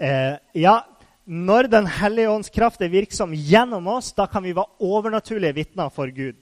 Eh, 0.00 0.38
ja, 0.62 0.78
når 1.26 1.68
Den 1.74 1.90
hellige 1.98 2.32
ånds 2.32 2.54
kraft 2.54 2.80
er 2.80 2.94
virksom 2.94 3.36
gjennom 3.36 3.92
oss, 3.92 4.14
da 4.16 4.24
kan 4.30 4.46
vi 4.46 4.56
være 4.56 4.88
overnaturlige 4.88 5.58
vitner 5.60 5.92
for 5.92 6.08
Gud. 6.14 6.40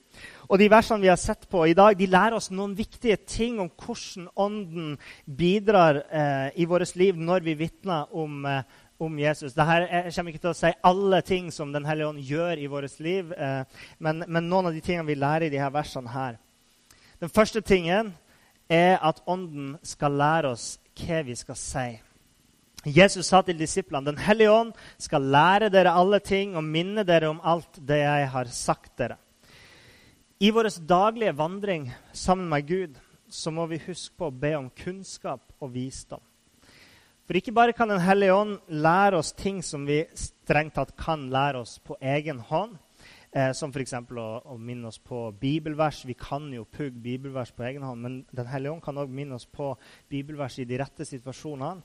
Og 0.49 0.57
De 0.59 0.69
versene 0.73 1.05
vi 1.05 1.11
har 1.11 1.21
sett 1.21 1.45
på 1.51 1.67
i 1.69 1.75
dag, 1.77 1.97
de 1.99 2.07
lærer 2.09 2.39
oss 2.39 2.49
noen 2.49 2.73
viktige 2.77 3.19
ting 3.29 3.59
om 3.61 3.69
hvordan 3.69 4.31
Ånden 4.33 4.95
bidrar 5.27 6.01
eh, 6.09 6.49
i 6.57 6.65
vårt 6.65 6.95
liv 6.97 7.19
når 7.21 7.45
vi 7.45 7.55
vitner 7.59 8.09
om, 8.17 8.47
eh, 8.49 8.63
om 8.99 9.19
Jesus. 9.21 9.53
Dette, 9.53 9.77
jeg 9.93 10.15
kommer 10.17 10.33
ikke 10.33 10.45
til 10.47 10.55
å 10.55 10.57
si 10.57 10.71
alle 10.89 11.21
ting 11.21 11.53
som 11.53 11.73
Den 11.73 11.85
hellige 11.85 12.09
ånd 12.09 12.25
gjør 12.25 12.65
i 12.65 12.71
vårt 12.73 12.97
liv, 13.05 13.33
eh, 13.37 13.85
men, 13.99 14.25
men, 14.27 14.49
noen 14.49 14.71
av 14.71 14.73
de 14.73 14.81
tingene 14.81 15.07
vi 15.11 15.19
lærer 15.21 15.51
i 15.51 15.53
disse 15.53 15.69
versene 15.77 16.17
her. 16.17 16.41
Den 17.21 17.35
første 17.35 17.61
tingen 17.61 18.15
er 18.73 18.97
at 19.05 19.21
Ånden 19.29 19.77
skal 19.85 20.17
lære 20.17 20.57
oss 20.57 20.79
hva 20.97 21.23
vi 21.29 21.37
skal 21.37 21.61
si. 21.61 21.89
Jesus 22.89 23.27
sa 23.27 23.43
til 23.43 23.59
disiplene 23.59 24.15
Den 24.15 24.21
hellige 24.23 24.55
ånd 24.55 24.73
skal 24.97 25.29
lære 25.29 25.69
dere 25.69 25.93
alle 25.93 26.23
ting 26.25 26.57
og 26.57 26.65
minne 26.65 27.05
dere 27.05 27.29
om 27.29 27.41
alt 27.45 27.83
det 27.85 28.01
jeg 28.01 28.29
har 28.33 28.55
sagt 28.55 28.95
dere. 28.97 29.19
I 30.41 30.51
vår 30.55 30.69
daglige 30.87 31.33
vandring 31.35 31.89
sammen 32.13 32.49
med 32.49 32.67
Gud 32.67 32.99
så 33.29 33.51
må 33.51 33.65
vi 33.67 33.81
huske 33.83 34.15
på 34.15 34.29
å 34.29 34.35
be 34.35 34.53
om 34.55 34.69
kunnskap 34.71 35.49
og 35.59 35.73
visdom. 35.75 36.21
For 37.27 37.35
ikke 37.35 37.55
bare 37.57 37.75
kan 37.75 37.91
Den 37.91 37.99
hellige 37.99 38.35
ånd 38.35 38.53
lære 38.71 39.19
oss 39.19 39.33
ting 39.33 39.59
som 39.67 39.83
vi 39.87 40.05
strengt 40.15 40.77
tatt 40.79 40.95
kan 40.97 41.27
lære 41.27 41.59
oss 41.59 41.81
på 41.83 41.97
egen 41.99 42.39
hånd, 42.39 42.77
eh, 43.35 43.51
som 43.51 43.75
f.eks. 43.75 43.93
Å, 43.99 44.29
å 44.55 44.57
minne 44.63 44.87
oss 44.87 45.01
på 45.03 45.25
bibelvers. 45.41 46.05
Vi 46.07 46.15
kan 46.15 46.47
jo 46.55 46.63
pugge 46.71 47.03
bibelvers 47.03 47.51
på 47.51 47.67
egen 47.67 47.83
hånd, 47.83 48.01
men 48.01 48.25
Den 48.31 48.47
hellige 48.47 48.77
ånd 48.77 48.83
kan 48.83 48.97
òg 48.97 49.11
minne 49.11 49.35
oss 49.35 49.47
på 49.51 49.75
bibelvers 50.09 50.61
i 50.63 50.69
de 50.71 50.79
rette 50.79 51.03
situasjonene. 51.03 51.83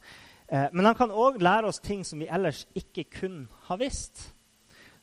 Eh, 0.47 0.69
men 0.71 0.85
han 0.85 0.95
kan 0.95 1.09
òg 1.09 1.41
lære 1.41 1.73
oss 1.73 1.81
ting 1.81 2.05
som 2.05 2.21
vi 2.21 2.29
ellers 2.29 2.67
ikke 2.75 3.09
kun 3.17 3.47
har 3.65 3.81
visst. 3.81 4.29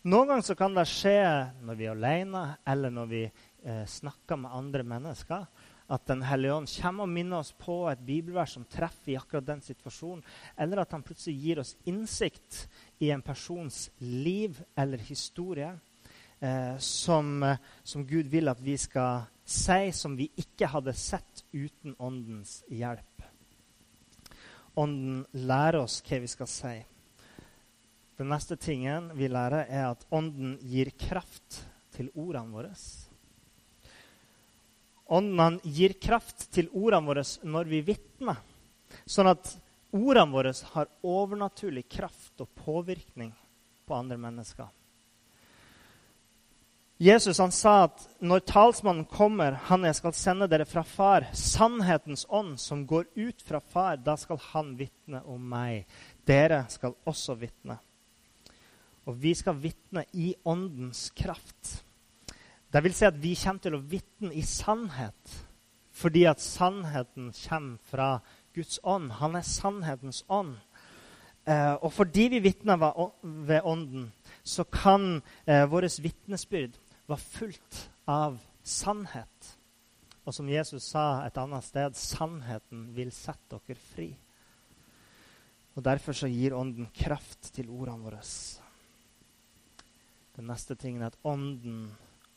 Noen 0.00 0.30
ganger 0.30 0.57
kan 0.57 0.73
det 0.73 0.87
skje 0.88 1.19
når 1.61 1.76
vi 1.76 1.85
er 1.85 1.92
alene, 1.92 2.42
eller 2.64 2.92
når 2.95 3.09
vi 3.11 3.19
eh, 3.28 3.83
snakker 3.85 4.38
med 4.40 4.54
andre 4.57 4.85
mennesker, 4.88 5.42
at 5.90 6.07
Den 6.09 6.23
hellige 6.25 6.54
ånd 6.54 6.71
kommer 6.71 7.04
og 7.04 7.11
minner 7.12 7.42
oss 7.42 7.50
på 7.52 7.75
et 7.90 8.00
bibelvers 8.07 8.54
som 8.57 8.64
treffer 8.64 9.12
i 9.12 9.16
akkurat 9.19 9.45
den 9.45 9.61
situasjonen, 9.61 10.23
eller 10.57 10.80
at 10.80 10.95
han 10.95 11.04
plutselig 11.04 11.35
gir 11.37 11.61
oss 11.61 11.75
innsikt 11.85 12.62
i 13.02 13.11
en 13.12 13.21
persons 13.26 13.90
liv 13.99 14.57
eller 14.78 15.02
historie 15.04 15.69
eh, 16.40 16.78
som, 16.78 17.45
som 17.85 18.07
Gud 18.07 18.30
vil 18.33 18.49
at 18.49 18.62
vi 18.64 18.78
skal 18.80 19.26
si, 19.45 19.90
som 19.92 20.16
vi 20.16 20.30
ikke 20.40 20.71
hadde 20.71 20.97
sett 20.97 21.45
uten 21.52 21.99
Åndens 21.99 22.62
hjelp. 22.73 23.28
Ånden 24.80 25.26
lærer 25.45 25.83
oss 25.83 26.00
hva 26.07 26.23
vi 26.25 26.33
skal 26.38 26.49
si. 26.49 26.75
Den 28.21 28.29
neste 28.29 28.57
tingen 28.61 29.07
vi 29.17 29.31
lærer, 29.33 29.65
er 29.65 29.87
at 29.95 30.03
Ånden 30.12 30.59
gir 30.69 30.91
kraft 31.00 31.62
til 31.97 32.11
ordene 32.12 32.53
våre. 32.53 32.75
Ånden 35.09 35.57
gir 35.65 35.95
kraft 35.97 36.45
til 36.53 36.69
ordene 36.69 37.09
våre 37.09 37.25
når 37.49 37.73
vi 37.73 37.81
vitner, 37.89 38.37
sånn 39.09 39.33
at 39.33 39.55
ordene 39.97 40.37
våre 40.37 40.53
har 40.75 40.93
overnaturlig 41.00 41.87
kraft 41.89 42.45
og 42.45 42.53
påvirkning 42.61 43.33
på 43.89 43.97
andre 43.97 44.21
mennesker. 44.21 44.69
Jesus 47.00 47.41
han 47.41 47.57
sa 47.57 47.87
at 47.89 48.05
når 48.21 48.45
talsmannen 48.45 49.07
kommer, 49.09 49.57
han 49.73 49.89
jeg 49.89 49.97
skal 49.97 50.12
sende 50.12 50.53
dere 50.53 50.69
fra 50.69 50.85
far, 50.85 51.31
sannhetens 51.33 52.29
ånd 52.29 52.59
som 52.61 52.85
går 52.85 53.09
ut 53.17 53.41
fra 53.41 53.65
far, 53.65 53.97
da 53.97 54.21
skal 54.21 54.45
han 54.53 54.75
vitne 54.77 55.25
om 55.25 55.41
meg. 55.41 55.87
Dere 56.29 56.67
skal 56.69 57.00
også 57.09 57.41
vitne. 57.41 57.81
Og 59.11 59.19
vi 59.19 59.35
skal 59.35 59.59
vitne 59.59 60.05
i 60.14 60.33
åndens 60.47 61.09
kraft. 61.19 61.81
Det 62.71 62.83
vil 62.85 62.95
si 62.95 63.09
at 63.09 63.19
vi 63.19 63.35
kommer 63.35 63.64
til 63.64 63.76
å 63.76 63.87
vitne 63.90 64.35
i 64.38 64.45
sannhet 64.47 65.38
fordi 66.00 66.23
at 66.31 66.40
sannheten 66.40 67.33
kommer 67.35 67.90
fra 67.90 68.07
Guds 68.57 68.79
ånd. 68.88 69.11
Han 69.19 69.35
er 69.37 69.45
sannhetens 69.45 70.23
ånd. 70.33 70.55
Eh, 71.45 71.75
og 71.83 71.93
fordi 71.93 72.29
vi 72.35 72.43
vitner 72.45 72.79
ved 73.23 73.61
Ånden, 73.64 74.07
så 74.45 74.64
kan 74.64 75.23
eh, 75.45 75.67
vårt 75.69 75.99
vitnesbyrd 76.00 76.79
være 77.11 77.26
fullt 77.35 77.81
av 78.09 78.38
sannhet. 78.62 79.52
Og 80.25 80.35
som 80.37 80.49
Jesus 80.49 80.90
sa 80.93 81.25
et 81.26 81.38
annet 81.40 81.67
sted, 81.67 81.97
sannheten 81.97 82.90
vil 82.97 83.12
sette 83.12 83.61
dere 83.67 83.85
fri. 83.90 84.11
Og 85.76 85.85
Derfor 85.85 86.17
så 86.17 86.29
gir 86.31 86.55
Ånden 86.57 86.90
kraft 86.95 87.52
til 87.55 87.71
ordene 87.73 88.05
våre. 88.05 88.21
Den 90.37 90.47
neste 90.51 90.77
tingen 90.79 91.03
er 91.03 91.11
at 91.11 91.19
Ånden 91.27 91.91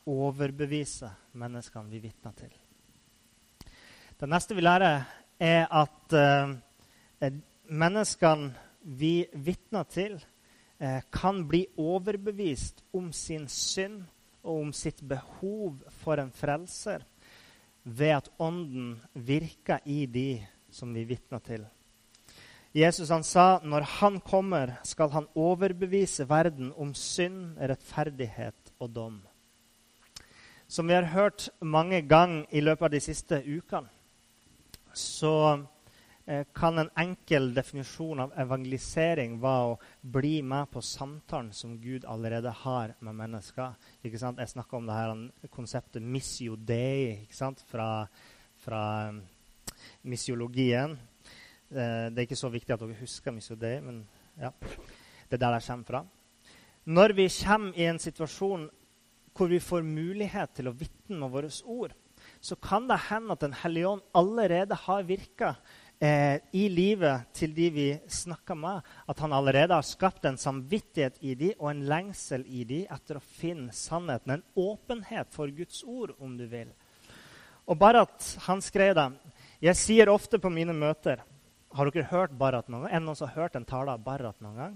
overbeviser 0.10 1.14
menneskene 1.40 1.92
vi 1.92 2.02
vitner 2.04 2.34
til. 2.38 2.54
Det 4.20 4.30
neste 4.30 4.56
vi 4.56 4.64
lærer, 4.64 5.04
er 5.40 5.66
at 5.74 6.16
eh, 6.16 7.34
menneskene 7.70 8.54
vi 8.84 9.26
vitner 9.34 9.84
til, 9.84 10.18
eh, 10.80 11.02
kan 11.12 11.44
bli 11.48 11.66
overbevist 11.78 12.84
om 12.94 13.12
sin 13.14 13.48
synd 13.48 14.04
og 14.44 14.62
om 14.62 14.74
sitt 14.76 15.02
behov 15.08 15.80
for 16.04 16.20
en 16.20 16.32
frelser 16.32 17.06
ved 17.84 18.16
at 18.18 18.30
Ånden 18.40 18.98
virker 19.14 19.80
i 19.86 20.06
de 20.06 20.44
som 20.72 20.94
vi 20.94 21.04
vitner 21.08 21.40
til. 21.40 21.66
Jesus 22.74 23.12
han 23.13 23.24
sa 23.24 23.60
når 23.62 23.86
han 24.00 24.15
kommer, 24.25 24.80
skal 24.84 25.12
han 25.13 25.27
overbevise 25.38 26.25
verden 26.25 26.72
om 26.74 26.96
synd, 26.98 27.60
rettferdighet 27.62 28.74
og 28.82 28.89
dom. 28.89 29.20
Som 30.68 30.89
vi 30.89 30.96
har 30.98 31.12
hørt 31.13 31.51
mange 31.62 32.01
ganger 32.01 32.48
i 32.50 32.63
løpet 32.65 32.88
av 32.88 32.96
de 32.96 33.01
siste 33.03 33.38
ukene, 33.46 33.92
så 34.94 35.36
eh, 36.25 36.48
kan 36.56 36.82
en 36.82 36.89
enkel 36.98 37.51
definisjon 37.53 38.25
av 38.25 38.34
evangelisering 38.42 39.38
være 39.42 39.70
å 39.75 39.80
bli 40.18 40.39
med 40.42 40.74
på 40.74 40.82
samtalen 40.82 41.53
som 41.53 41.77
Gud 41.77 42.10
allerede 42.10 42.50
har 42.63 42.98
med 43.06 43.20
mennesker. 43.22 43.77
Ikke 44.01 44.22
sant? 44.22 44.42
Jeg 44.42 44.50
snakker 44.56 44.80
om 44.80 44.89
det 44.89 44.98
her 44.98 45.50
konseptet 45.53 46.01
missio 46.01 46.58
dei 46.58 47.22
fra, 47.70 48.08
fra 48.65 48.84
um, 49.13 49.22
missiologien. 50.10 50.98
Eh, 51.74 52.10
det 52.13 52.22
er 52.22 52.27
ikke 52.27 52.38
så 52.38 52.51
viktig 52.53 52.75
at 52.75 52.82
dere 52.84 53.00
husker 53.00 53.34
missio 53.34 53.58
dei, 53.58 53.80
men 53.82 54.03
ja, 54.38 54.51
det 55.30 55.39
er 55.39 55.42
der 55.42 55.56
jeg 55.58 55.65
kommer 55.65 55.89
fra. 55.89 56.01
Når 56.86 57.13
vi 57.18 57.25
kommer 57.39 57.80
i 57.80 57.88
en 57.89 58.01
situasjon 58.01 58.68
hvor 59.34 59.50
vi 59.50 59.58
får 59.63 59.86
mulighet 59.88 60.51
til 60.53 60.70
å 60.70 60.75
vitne 60.77 61.18
med 61.18 61.34
våre 61.34 61.50
ord, 61.65 61.96
så 62.44 62.56
kan 62.62 62.86
det 62.88 63.00
hende 63.10 63.34
at 63.34 63.42
Den 63.42 63.56
hellige 63.63 63.88
ånd 63.88 64.03
allerede 64.13 64.77
har 64.84 65.08
virka 65.08 65.56
eh, 65.98 66.38
i 66.53 66.68
livet 66.70 67.34
til 67.34 67.56
de 67.56 67.70
vi 67.74 67.88
snakker 68.08 68.56
med. 68.56 68.86
At 69.10 69.20
han 69.20 69.34
allerede 69.34 69.74
har 69.74 69.88
skapt 69.88 70.25
en 70.30 70.38
samvittighet 70.38 71.18
i 71.22 71.34
de 71.36 71.53
og 71.58 71.72
en 71.72 71.84
lengsel 71.89 72.46
i 72.46 72.63
de 72.63 72.84
etter 72.86 73.18
å 73.18 73.25
finne 73.42 73.74
sannheten. 73.74 74.38
En 74.38 74.46
åpenhet 74.53 75.34
for 75.34 75.50
Guds 75.50 75.82
ord, 75.84 76.13
om 76.20 76.38
du 76.38 76.46
vil. 76.51 76.70
Og 77.65 77.80
bare 77.80 78.06
at 78.06 78.34
han 78.46 78.62
skrev 78.62 78.94
det. 78.96 79.10
Jeg 79.63 79.80
sier 79.80 80.12
ofte 80.12 80.38
på 80.38 80.51
mine 80.51 80.75
møter 80.75 81.24
Har 81.74 81.89
dere 81.89 82.10
hørt 82.12 82.34
Barat 82.38 82.68
noen 82.70 82.86
gang? 82.86 82.92
Er 82.92 83.01
det 83.01 83.08
noen 83.08 83.18
som 83.18 83.30
har 83.30 83.46
hørt 83.46 83.56
en 83.58 83.65
tale 83.65 83.96
av 83.96 84.03
Barat 84.06 84.42
noen 84.44 84.60
gang? 84.60 84.74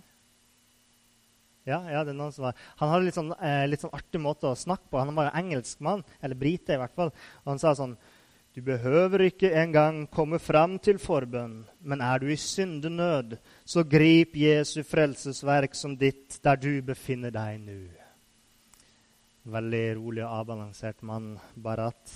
Ja, 1.68 1.82
ja, 1.92 2.04
det 2.08 2.14
er 2.14 2.18
noen 2.18 2.32
som 2.32 2.48
var. 2.48 2.56
Han 2.80 2.94
hadde 2.94 3.06
litt 3.10 3.18
sånn, 3.18 3.34
eh, 3.44 3.66
litt 3.68 3.84
sånn 3.84 3.94
artig 3.96 4.22
måte 4.24 4.48
å 4.48 4.56
snakke 4.56 4.88
på. 4.88 5.02
Han 5.02 5.18
var 5.18 5.28
jo 5.28 5.40
engelsk 5.42 5.82
mann, 5.84 6.04
eller 6.24 6.40
brite 6.40 6.74
i 6.74 6.80
hvert 6.80 6.96
fall. 6.96 7.12
Og 7.44 7.52
han 7.54 7.60
sa 7.60 7.76
sånn 7.76 7.98
Du 8.58 8.62
behøver 8.66 9.22
ikke 9.28 9.52
engang 9.54 10.08
komme 10.10 10.40
fram 10.42 10.80
til 10.80 10.98
forbønn, 10.98 11.68
men 11.86 12.02
er 12.02 12.18
du 12.18 12.26
i 12.26 12.36
syndenød, 12.42 13.38
så 13.64 13.84
grip 13.86 14.34
Jesu 14.34 14.82
frelsesverk 14.82 15.76
som 15.76 15.94
ditt 15.96 16.40
der 16.42 16.56
du 16.56 16.82
befinner 16.82 17.30
deg 17.30 17.60
nå. 17.62 17.78
Veldig 19.46 19.84
rolig 20.00 20.24
og 20.26 20.40
avbalansert 20.40 21.04
mann, 21.04 21.38
Barat. 21.54 22.10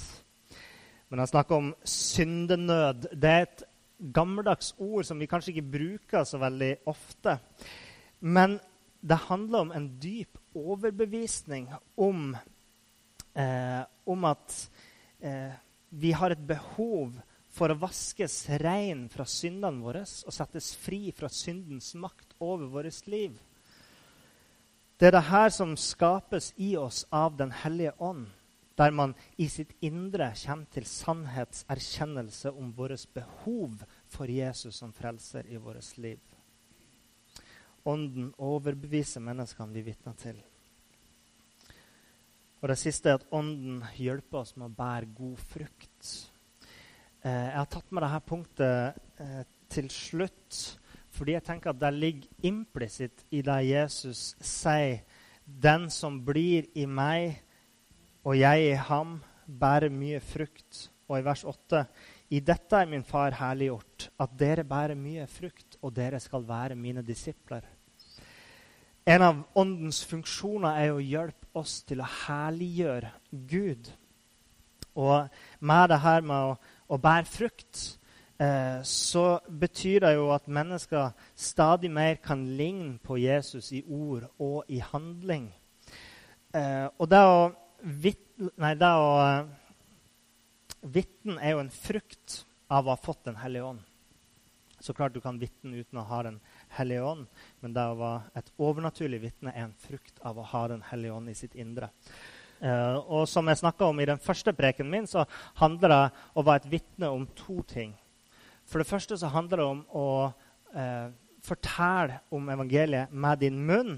Men 1.12 1.20
han 1.20 1.28
snakker 1.28 1.56
om 1.56 1.76
syndenød. 1.84 3.12
Det 3.14 3.30
er 3.30 3.46
et 3.46 3.64
gammeldags 4.02 4.74
ord 4.82 5.06
som 5.06 5.20
vi 5.22 5.30
kanskje 5.30 5.54
ikke 5.54 5.72
bruker 5.78 6.26
så 6.28 6.40
veldig 6.42 6.72
ofte. 6.90 7.38
Men 8.20 8.60
det 9.02 9.18
handler 9.28 9.66
om 9.66 9.74
en 9.76 9.88
dyp 10.02 10.38
overbevisning 10.58 11.70
om, 11.96 12.36
eh, 13.34 13.82
om 14.06 14.26
at 14.26 14.58
eh, 15.22 15.54
vi 15.90 16.12
har 16.12 16.32
et 16.34 16.48
behov 16.48 17.14
for 17.52 17.72
å 17.72 17.80
vaskes 17.82 18.46
rein 18.62 19.08
fra 19.12 19.26
syndene 19.28 19.84
våre 19.84 20.04
og 20.06 20.34
settes 20.36 20.72
fri 20.80 21.10
fra 21.16 21.30
syndens 21.30 21.94
makt 22.00 22.38
over 22.40 22.70
vårt 22.72 23.08
liv. 23.12 23.36
Det 24.98 25.10
er 25.10 25.18
det 25.18 25.28
her 25.32 25.50
som 25.50 25.74
skapes 25.76 26.52
i 26.62 26.76
oss 26.78 27.06
av 27.10 27.34
Den 27.38 27.52
hellige 27.52 27.96
ånd, 27.98 28.28
der 28.78 28.92
man 28.96 29.14
i 29.38 29.48
sitt 29.52 29.74
indre 29.82 30.32
kommer 30.46 30.70
til 30.74 30.86
sannhetserkjennelse 30.88 32.52
om 32.52 32.72
vårt 32.76 33.08
behov 33.14 33.84
for 34.08 34.32
Jesus 34.32 34.80
som 34.80 34.94
frelser 34.94 35.48
i 35.50 35.58
vårt 35.58 35.98
liv. 35.98 36.20
Ånden 37.86 38.34
overbeviser 38.38 39.24
menneskene 39.26 39.74
vi 39.74 39.86
vitner 39.90 40.18
til. 40.20 40.38
Og 42.62 42.70
det 42.70 42.78
siste 42.78 43.10
er 43.10 43.18
at 43.18 43.32
Ånden 43.34 43.82
hjelper 43.98 44.44
oss 44.44 44.54
med 44.56 44.70
å 44.70 44.76
bære 44.78 45.10
god 45.18 45.40
frukt. 45.50 46.12
Eh, 47.26 47.48
jeg 47.50 47.58
har 47.58 47.70
tatt 47.74 47.90
med 47.90 48.06
dette 48.06 48.28
punktet 48.30 49.02
eh, 49.22 49.42
til 49.72 49.90
slutt 49.94 50.60
fordi 51.12 51.34
jeg 51.36 51.44
tenker 51.44 51.74
at 51.74 51.80
det 51.82 51.90
ligger 51.92 52.48
implisitt 52.48 53.26
i 53.36 53.42
det 53.44 53.58
Jesus 53.68 54.32
sier. 54.40 55.02
Den 55.44 55.90
som 55.92 56.22
blir 56.24 56.70
i 56.80 56.86
meg, 56.88 57.42
og 58.24 58.38
jeg 58.38 58.66
i 58.70 58.80
ham, 58.90 59.20
bærer 59.48 59.90
mye 59.90 60.20
frukt. 60.24 60.88
Og 61.10 61.20
i 61.20 61.26
vers 61.26 61.44
8.: 61.44 61.86
I 62.30 62.40
dette 62.40 62.78
er 62.78 62.88
min 62.88 63.04
far 63.04 63.36
herliggjort, 63.36 64.10
at 64.20 64.36
dere 64.40 64.64
bærer 64.64 64.96
mye 64.96 65.28
frukt, 65.28 65.78
og 65.82 65.96
dere 65.96 66.20
skal 66.20 66.48
være 66.48 66.76
mine 66.76 67.02
disipler. 67.02 67.66
En 69.06 69.22
av 69.22 69.40
Åndens 69.58 70.04
funksjoner 70.06 70.78
er 70.78 70.92
å 70.94 71.02
hjelpe 71.02 71.48
oss 71.58 71.82
til 71.90 72.04
å 72.04 72.10
herliggjøre 72.28 73.10
Gud. 73.50 73.90
Og 74.96 75.28
med 75.60 75.90
det 75.90 75.98
her 76.04 76.22
med 76.22 76.52
å, 76.52 76.54
å 76.86 77.00
bære 77.02 77.26
frukt, 77.26 77.82
eh, 78.38 78.84
så 78.86 79.40
betyr 79.50 80.06
det 80.06 80.14
jo 80.14 80.30
at 80.36 80.48
mennesker 80.48 81.16
stadig 81.36 81.90
mer 81.92 82.20
kan 82.22 82.44
ligne 82.58 83.00
på 83.02 83.18
Jesus 83.18 83.72
i 83.74 83.82
ord 83.88 84.28
og 84.38 84.70
i 84.70 84.84
handling. 84.92 85.50
Eh, 86.54 86.88
og 87.00 87.10
det 87.10 87.24
å 87.26 87.52
vitne 87.82 89.48
Vitne 90.82 91.38
er 91.38 91.54
jo 91.54 91.62
en 91.62 91.70
frukt 91.70 92.42
av 92.72 92.88
å 92.88 92.96
ha 92.96 92.98
fått 92.98 93.26
Den 93.28 93.38
hellige 93.38 93.68
ånd. 93.70 93.82
Så 94.82 94.96
klart 94.98 95.14
du 95.14 95.22
kan 95.22 95.38
vitne 95.38 95.78
uten 95.78 96.00
å 96.02 96.08
ha 96.10 96.24
Den 96.26 96.40
hellige 96.74 97.06
ånd, 97.06 97.28
men 97.62 97.74
det 97.76 97.86
å 97.86 97.98
være 98.00 98.32
et 98.42 98.52
overnaturlig 98.58 99.22
vitne 99.28 99.54
er 99.54 99.68
en 99.68 99.78
frukt 99.78 100.22
av 100.26 100.40
å 100.40 100.48
ha 100.54 100.68
Den 100.72 100.82
hellige 100.90 101.14
ånd 101.14 101.30
i 101.30 101.38
sitt 101.38 101.56
indre. 101.56 101.92
Uh, 102.62 102.98
og 103.10 103.26
som 103.30 103.48
jeg 103.50 103.58
snakka 103.58 103.88
om 103.90 104.00
i 104.02 104.06
den 104.06 104.22
første 104.22 104.54
preken 104.54 104.90
min, 104.90 105.08
så 105.10 105.26
handler 105.58 105.90
det 105.90 106.02
om 106.06 106.42
å 106.42 106.46
være 106.46 106.62
et 106.62 106.72
vitne 106.76 107.10
om 107.10 107.26
to 107.38 107.62
ting. 107.70 107.96
For 108.70 108.82
det 108.82 108.90
første 108.90 109.18
så 109.18 109.32
handler 109.34 109.62
det 109.62 109.66
om 109.66 109.82
å 109.98 110.08
uh, 110.30 111.08
fortelle 111.42 112.20
om 112.30 112.50
evangeliet 112.54 113.14
med 113.14 113.42
din 113.42 113.58
munn. 113.66 113.96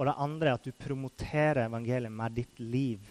Og 0.00 0.06
det 0.08 0.16
andre 0.16 0.48
er 0.48 0.56
at 0.56 0.64
du 0.64 0.72
promoterer 0.72 1.66
evangeliet 1.66 2.12
med 2.12 2.32
ditt 2.32 2.60
liv. 2.64 3.02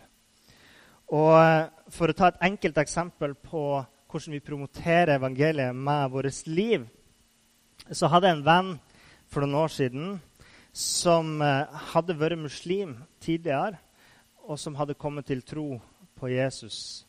Og 1.13 1.35
uh, 1.37 1.69
For 1.93 2.09
å 2.09 2.17
ta 2.17 2.31
et 2.31 2.41
enkelt 2.49 2.81
eksempel 2.81 3.35
på 3.37 3.61
hvordan 4.09 4.33
vi 4.33 4.41
promoterer 4.41 5.19
evangeliet 5.19 5.75
med 5.77 6.09
vårt 6.09 6.47
liv, 6.49 6.87
så 7.93 8.09
hadde 8.09 8.25
jeg 8.25 8.39
en 8.39 8.47
venn 8.47 8.71
for 9.29 9.45
noen 9.45 9.59
år 9.61 9.69
siden 9.69 10.07
som 10.73 11.41
eh, 11.45 11.81
hadde 11.93 12.15
vært 12.17 12.41
muslim 12.41 12.95
tidligere, 13.21 13.77
og 14.49 14.57
som 14.57 14.77
hadde 14.79 14.97
kommet 14.97 15.27
til 15.29 15.43
tro 15.45 15.77
på 16.17 16.31
Jesus. 16.33 17.05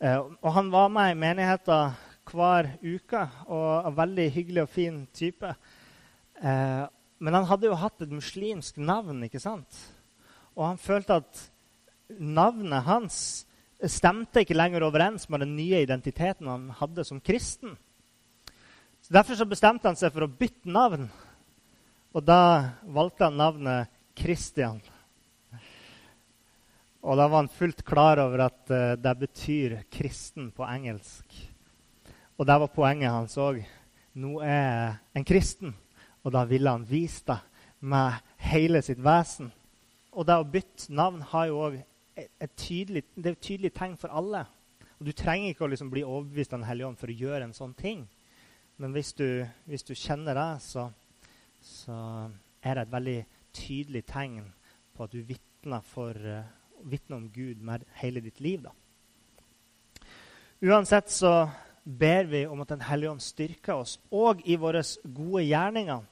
Eh, 0.00 0.16
og 0.16 0.52
han 0.56 0.72
var 0.72 0.88
med 0.92 1.12
i 1.12 1.18
menigheten 1.20 1.96
hver 2.28 2.70
uke 2.80 3.24
og 3.48 3.88
en 3.88 3.96
veldig 4.00 4.28
hyggelig 4.32 4.64
og 4.64 4.72
fin 4.72 5.02
type. 5.12 5.52
Eh, 7.18 7.24
men 7.24 7.34
han 7.34 7.44
hadde 7.44 7.66
jo 7.66 7.78
hatt 7.78 8.02
et 8.02 8.12
muslimsk 8.14 8.78
navn, 8.78 9.24
ikke 9.26 9.40
sant? 9.40 9.68
Og 10.56 10.66
han 10.66 10.78
følte 10.78 11.20
at 11.20 11.44
navnet 12.18 12.86
hans 12.86 13.46
stemte 13.86 14.42
ikke 14.42 14.56
lenger 14.56 14.82
overens 14.86 15.28
med 15.30 15.40
den 15.44 15.54
nye 15.56 15.82
identiteten 15.84 16.48
han 16.50 16.70
hadde 16.70 17.04
som 17.04 17.20
kristen. 17.20 17.76
Så 19.02 19.14
Derfor 19.14 19.38
så 19.38 19.46
bestemte 19.46 19.88
han 19.88 19.96
seg 19.96 20.12
for 20.12 20.26
å 20.26 20.30
bytte 20.30 20.70
navn. 20.70 21.08
Og 22.16 22.24
da 22.24 22.74
valgte 22.82 23.28
han 23.28 23.38
navnet 23.38 23.92
Kristian. 24.18 24.80
Og 27.06 27.14
da 27.14 27.28
var 27.28 27.44
han 27.44 27.52
fullt 27.52 27.84
klar 27.86 28.18
over 28.18 28.42
at 28.48 28.72
uh, 28.74 28.96
det 28.98 29.14
betyr 29.20 29.76
'kristen' 29.86 30.50
på 30.50 30.66
engelsk. 30.66 31.36
Og 32.38 32.46
det 32.46 32.58
var 32.60 32.74
poenget 32.74 33.14
hans 33.14 33.36
òg. 33.38 33.62
Nå 34.18 34.40
er 34.42 34.58
jeg 34.58 34.96
en 35.14 35.24
kristen, 35.24 35.74
og 36.24 36.34
da 36.34 36.44
ville 36.48 36.70
han 36.70 36.86
vise 36.88 37.24
det 37.28 37.38
med 37.80 38.18
hele 38.42 38.82
sitt 38.82 39.00
vesen. 39.04 39.52
Og 40.12 40.26
det 40.26 40.36
å 40.38 40.46
bytte 40.46 40.92
navn 40.92 41.22
har 41.30 41.46
jo 41.50 41.58
også 41.66 41.84
et, 42.18 42.54
tydelig, 42.58 43.04
det 43.14 43.30
er 43.30 43.36
et 43.36 43.44
tydelig 43.44 43.72
tegn 43.76 43.96
for 44.00 44.10
alle. 44.10 44.44
Og 44.98 45.06
Du 45.06 45.12
trenger 45.14 45.52
ikke 45.52 45.66
å 45.66 45.70
liksom 45.70 45.90
bli 45.92 46.02
overbevist 46.02 46.52
av 46.52 46.60
Den 46.60 46.68
hellige 46.68 46.88
ånd 46.88 46.98
for 46.98 47.12
å 47.12 47.18
gjøre 47.20 47.44
en 47.46 47.54
sånn 47.54 47.74
ting. 47.78 48.06
Men 48.78 48.94
hvis 48.94 49.12
du, 49.18 49.46
hvis 49.66 49.86
du 49.86 49.94
kjenner 49.94 50.38
det, 50.38 50.50
så, 50.62 50.88
så, 51.62 51.96
er 52.62 52.74
det 52.74 52.82
et 52.82 52.92
veldig 52.92 53.18
tydelig 53.54 54.02
tegn 54.10 54.42
på 54.94 55.06
at 55.06 55.14
du 55.14 55.22
vitner, 55.22 55.82
for, 55.86 56.18
vitner 56.82 57.16
om 57.16 57.28
Gud 57.30 57.62
med 57.62 57.86
hele 58.00 58.22
ditt 58.22 58.40
liv. 58.42 58.66
Da. 58.66 58.74
Uansett 60.66 61.10
så 61.14 61.32
ber 61.88 62.26
vi 62.28 62.44
om 62.46 62.60
at 62.60 62.68
Den 62.68 62.84
hellige 62.84 63.10
ånd 63.10 63.22
styrker 63.24 63.80
oss, 63.80 63.96
og 64.12 64.42
i 64.44 64.58
våre 64.60 64.82
gode 65.02 65.44
gjerninger. 65.46 66.04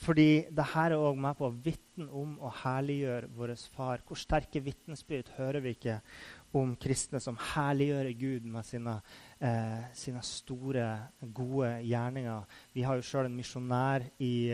Fordi 0.00 0.46
det 0.50 0.66
her 0.72 0.94
er 0.94 0.98
òg 0.98 1.18
med 1.20 1.36
på 1.38 1.46
å 1.46 1.54
vitne 1.54 2.08
om 2.16 2.32
og 2.40 2.54
herliggjøre 2.62 3.28
vår 3.36 3.52
far. 3.70 4.02
Hvor 4.06 4.18
sterke 4.18 4.62
vitnesbyrd 4.64 5.30
hører 5.36 5.60
vi 5.60 5.74
ikke 5.76 5.98
om 6.56 6.72
kristne 6.80 7.20
som 7.22 7.38
herliggjør 7.52 8.10
Gud 8.18 8.48
med 8.50 8.66
sine, 8.66 8.96
eh, 9.38 9.86
sine, 9.94 10.22
store, 10.22 10.86
gode 11.20 11.70
gjerninger? 11.84 12.46
Vi 12.72 12.82
har 12.82 12.96
jo 12.96 13.06
sjøl 13.06 13.28
en 13.28 13.36
misjonær 13.36 14.08
i, 14.18 14.50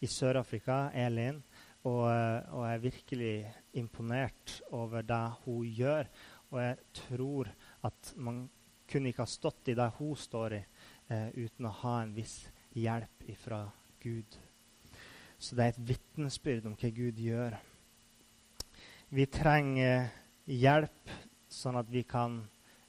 i 0.00 0.06
Sør-Afrika, 0.06 0.90
Elin, 0.94 1.42
og, 1.84 2.04
eh, 2.12 2.52
og 2.52 2.68
jeg 2.68 2.74
er 2.74 2.84
virkelig 2.84 3.36
imponert 3.72 4.60
over 4.70 5.02
det 5.02 5.24
hun 5.44 5.64
gjør. 5.64 6.12
Og 6.52 6.60
jeg 6.60 6.76
tror 6.92 7.48
at 7.82 8.14
man 8.16 8.44
kunne 8.90 9.10
ikke 9.10 9.24
ha 9.24 9.30
stått 9.30 9.70
i 9.72 9.76
det 9.78 9.90
hun 9.98 10.16
står 10.18 10.56
i, 10.58 10.64
eh, 11.08 11.28
uten 11.34 11.68
å 11.68 11.76
ha 11.82 12.00
en 12.02 12.14
viss 12.16 12.40
hjelp 12.74 13.28
fra 13.40 13.64
Gud. 14.02 14.38
Så 15.38 15.56
det 15.56 15.64
er 15.64 15.74
et 15.74 15.86
vitnesbyrd 15.88 16.66
om 16.66 16.76
hva 16.78 16.90
Gud 16.94 17.20
gjør. 17.20 17.56
Vi 19.14 19.26
trenger 19.30 20.08
hjelp 20.50 21.12
sånn 21.52 21.78
at 21.78 21.90
vi 21.92 22.02
kan 22.08 22.40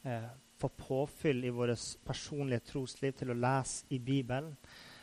eh, 0.08 0.28
få 0.58 0.70
påfyll 0.70 1.44
i 1.46 1.54
vårt 1.54 1.84
personlige 2.08 2.72
trosliv 2.72 3.16
til 3.20 3.34
å 3.34 3.38
lese 3.38 3.86
i 3.94 4.00
Bibelen, 4.00 4.56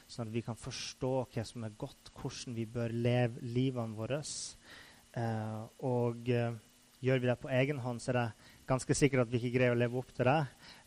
sånn 0.09 0.29
at 0.29 0.35
vi 0.35 0.43
kan 0.45 0.59
forstå 0.59 1.13
hva 1.33 1.45
som 1.47 1.65
er 1.67 1.77
godt, 1.79 2.13
hvordan 2.17 2.57
vi 2.57 2.67
bør 2.69 2.93
leve 2.93 3.45
livene 3.55 3.97
våre. 3.97 4.21
Eh, 4.23 5.63
og 5.89 6.29
eh, 6.33 6.57
gjør 7.05 7.23
vi 7.23 7.31
det 7.31 7.39
på 7.43 7.53
egen 7.53 7.81
hånd, 7.85 8.01
så 8.01 8.13
er 8.13 8.19
det 8.19 8.51
ganske 8.69 8.97
sikkert 8.97 9.27
at 9.27 9.33
vi 9.33 9.41
ikke 9.41 9.57
greier 9.59 9.77
å 9.77 9.81
leve 9.81 10.01
opp 10.01 10.13
til 10.17 10.29
det. 10.29 10.41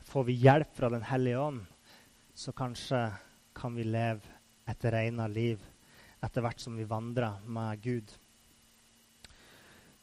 Får 0.06 0.24
vi 0.24 0.38
hjelp 0.46 0.76
fra 0.78 0.90
Den 0.90 1.04
hellige 1.04 1.40
ånd, 1.40 1.64
så 2.36 2.52
kanskje 2.52 3.00
kan 3.56 3.76
vi 3.76 3.84
leve 3.84 4.22
et 4.70 4.86
rena 4.86 5.28
liv 5.28 5.62
etter 6.24 6.44
hvert 6.46 6.62
som 6.62 6.78
vi 6.78 6.86
vandrer 6.88 7.42
med 7.46 7.82
Gud. 7.82 8.14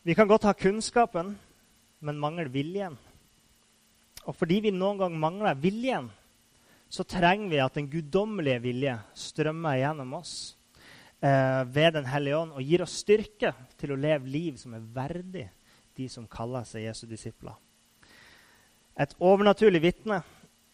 Vi 0.02 0.14
kan 0.18 0.28
godt 0.28 0.48
ha 0.48 0.52
kunnskapen, 0.58 1.36
men 2.02 2.18
mangler 2.18 2.50
viljen. 2.50 2.96
Og 4.26 4.34
fordi 4.34 4.60
vi 4.66 4.74
noen 4.74 4.98
gang 4.98 5.14
mangler 5.18 5.58
viljen, 5.58 6.10
så 6.92 7.06
trenger 7.08 7.48
vi 7.50 7.62
at 7.62 7.78
den 7.78 7.90
guddommelige 7.90 8.62
vilje 8.62 8.96
strømmer 9.16 9.78
gjennom 9.80 10.18
oss 10.18 10.34
eh, 11.22 11.62
ved 11.64 11.94
Den 11.96 12.10
hellige 12.10 12.42
ånd 12.42 12.52
og 12.58 12.66
gir 12.66 12.84
oss 12.84 12.98
styrke 13.00 13.54
til 13.80 13.94
å 13.94 14.00
leve 14.02 14.28
liv 14.28 14.58
som 14.60 14.74
er 14.76 14.88
verdig 14.94 15.46
de 15.96 16.08
som 16.10 16.28
kaller 16.28 16.66
seg 16.68 16.84
Jesu 16.88 17.06
disipler. 17.08 17.56
Et 19.00 19.14
overnaturlig 19.20 19.80
vitne 19.82 20.22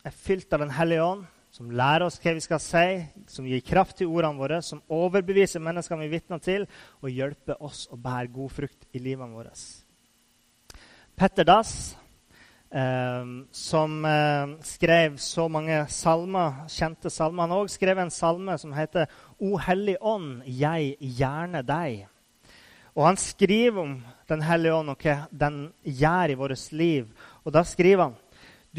er 0.04 0.14
fylt 0.14 0.52
av 0.52 0.64
Den 0.64 0.74
hellige 0.74 1.04
ånd 1.04 1.26
som 1.54 1.70
lærer 1.74 2.04
oss 2.06 2.18
hva 2.22 2.34
vi 2.36 2.42
skal 2.44 2.60
si, 2.62 2.88
som 3.30 3.46
gir 3.48 3.62
kraft 3.66 3.98
til 3.98 4.10
ordene 4.12 4.38
våre, 4.38 4.60
som 4.62 4.82
overbeviser 4.92 5.62
menneskene 5.64 6.04
vi 6.04 6.12
vitner 6.12 6.42
til, 6.44 6.66
og 7.02 7.10
hjelper 7.10 7.62
oss 7.64 7.86
å 7.90 7.96
bære 7.98 8.30
god 8.34 8.52
frukt 8.52 8.84
i 8.92 9.02
livene 9.02 9.34
våre. 9.34 9.54
Petter 11.18 11.48
Dass, 11.48 11.96
eh, 12.70 13.32
som 13.50 14.04
eh, 14.04 14.54
skrev 14.62 15.16
så 15.18 15.48
mange 15.48 15.80
salmer, 15.90 16.68
kjente 16.70 17.10
salmer 17.10 17.48
Han 17.48 17.56
òg 17.62 17.72
skrev 17.72 18.04
en 18.04 18.14
salme 18.14 18.58
som 18.58 18.72
heter 18.72 19.08
'O 19.40 19.56
Hellig 19.58 19.96
Ånd, 20.00 20.42
jeg 20.44 20.96
gjerne 21.00 21.62
deg'. 21.62 22.06
Og 22.98 23.04
Han 23.06 23.16
skriver 23.16 23.82
om 23.82 23.98
Den 24.28 24.42
hellige 24.42 24.74
ånd 24.74 24.90
og 24.90 25.04
hva 25.04 25.20
den 25.30 25.68
gjør 25.86 26.32
i 26.34 26.36
vårt 26.36 26.72
liv. 26.72 27.06
Og 27.46 27.54
Da 27.54 27.62
skriver 27.64 28.10
han 28.10 28.16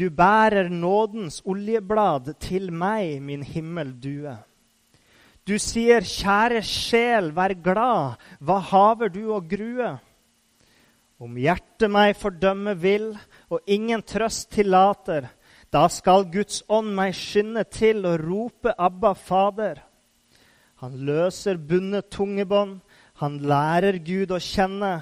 du 0.00 0.06
bærer 0.08 0.68
nådens 0.70 1.42
oljeblad 1.44 2.30
til 2.40 2.70
meg, 2.72 3.18
min 3.20 3.42
himmeldue. 3.42 4.36
Du 5.44 5.58
sier, 5.58 6.00
kjære 6.00 6.62
sjel, 6.62 7.32
vær 7.34 7.52
glad, 7.58 8.20
hva 8.38 8.60
haver 8.70 9.10
du 9.10 9.32
å 9.34 9.40
grue? 9.42 9.90
Om 11.20 11.36
hjertet 11.36 11.90
meg 11.90 12.14
fordømme 12.16 12.76
vil, 12.80 13.10
og 13.50 13.66
ingen 13.66 14.00
trøst 14.06 14.52
tillater, 14.54 15.26
da 15.74 15.84
skal 15.90 16.28
Guds 16.32 16.62
ånd 16.70 16.94
meg 16.96 17.12
skynde 17.18 17.66
til 17.68 18.06
og 18.06 18.22
rope 18.22 18.72
Abba, 18.78 19.12
Fader. 19.12 19.82
Han 20.80 20.96
løser 21.04 21.58
bundet 21.58 22.08
tungebånd, 22.14 22.78
han 23.20 23.40
lærer 23.44 24.00
Gud 24.04 24.32
å 24.32 24.40
kjenne. 24.40 25.00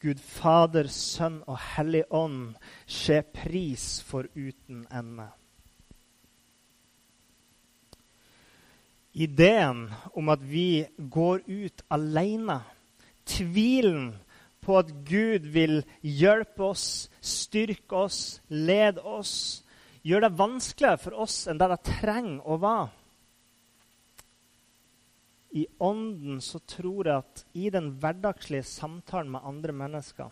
Gud 0.00 0.20
Fader, 0.24 0.86
Sønn 0.88 1.42
og 1.44 1.58
Hellig 1.74 2.06
Ånd, 2.16 2.54
skje 2.88 3.20
pris 3.36 3.98
for 4.08 4.24
uten 4.32 4.86
ende. 4.88 5.26
Ideen 9.12 9.82
om 10.16 10.30
at 10.32 10.40
vi 10.46 10.86
går 10.96 11.42
ut 11.44 11.84
alene, 11.92 12.62
tvilen 13.28 14.14
på 14.64 14.78
at 14.80 14.94
Gud 15.04 15.50
vil 15.52 15.82
hjelpe 16.00 16.70
oss, 16.70 17.10
styrke 17.20 18.06
oss, 18.06 18.38
lede 18.48 19.04
oss, 19.04 19.34
gjør 20.00 20.24
det 20.24 20.38
vanskeligere 20.38 21.02
for 21.02 21.20
oss 21.26 21.42
enn 21.50 21.60
det 21.60 21.68
det 21.74 21.82
trenger 21.90 22.40
å 22.48 22.56
være 22.62 22.99
i 25.50 25.66
ånden 25.82 26.40
så 26.44 26.60
tror 26.62 27.08
jeg 27.08 27.22
at 27.24 27.44
i 27.58 27.70
den 27.74 27.90
hverdagslige 28.00 28.66
samtalen 28.66 29.32
med 29.34 29.46
andre 29.46 29.74
mennesker 29.74 30.30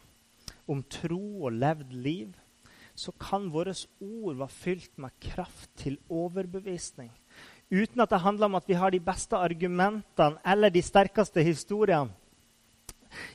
om 0.68 0.82
tro 0.90 1.48
og 1.48 1.56
levd 1.58 1.92
liv, 1.92 2.34
så 2.98 3.12
kan 3.18 3.48
våre 3.54 3.74
ord 4.02 4.38
være 4.38 4.52
fylt 4.52 4.94
med 4.98 5.14
kraft 5.22 5.70
til 5.78 5.98
overbevisning. 6.10 7.10
Uten 7.70 8.00
at 8.00 8.10
det 8.10 8.22
handler 8.24 8.48
om 8.48 8.56
at 8.58 8.68
vi 8.68 8.78
har 8.78 8.90
de 8.90 9.00
beste 9.00 9.36
argumentene 9.36 10.40
eller 10.46 10.72
de 10.72 10.82
sterkeste 10.82 11.42
historiene. 11.44 12.14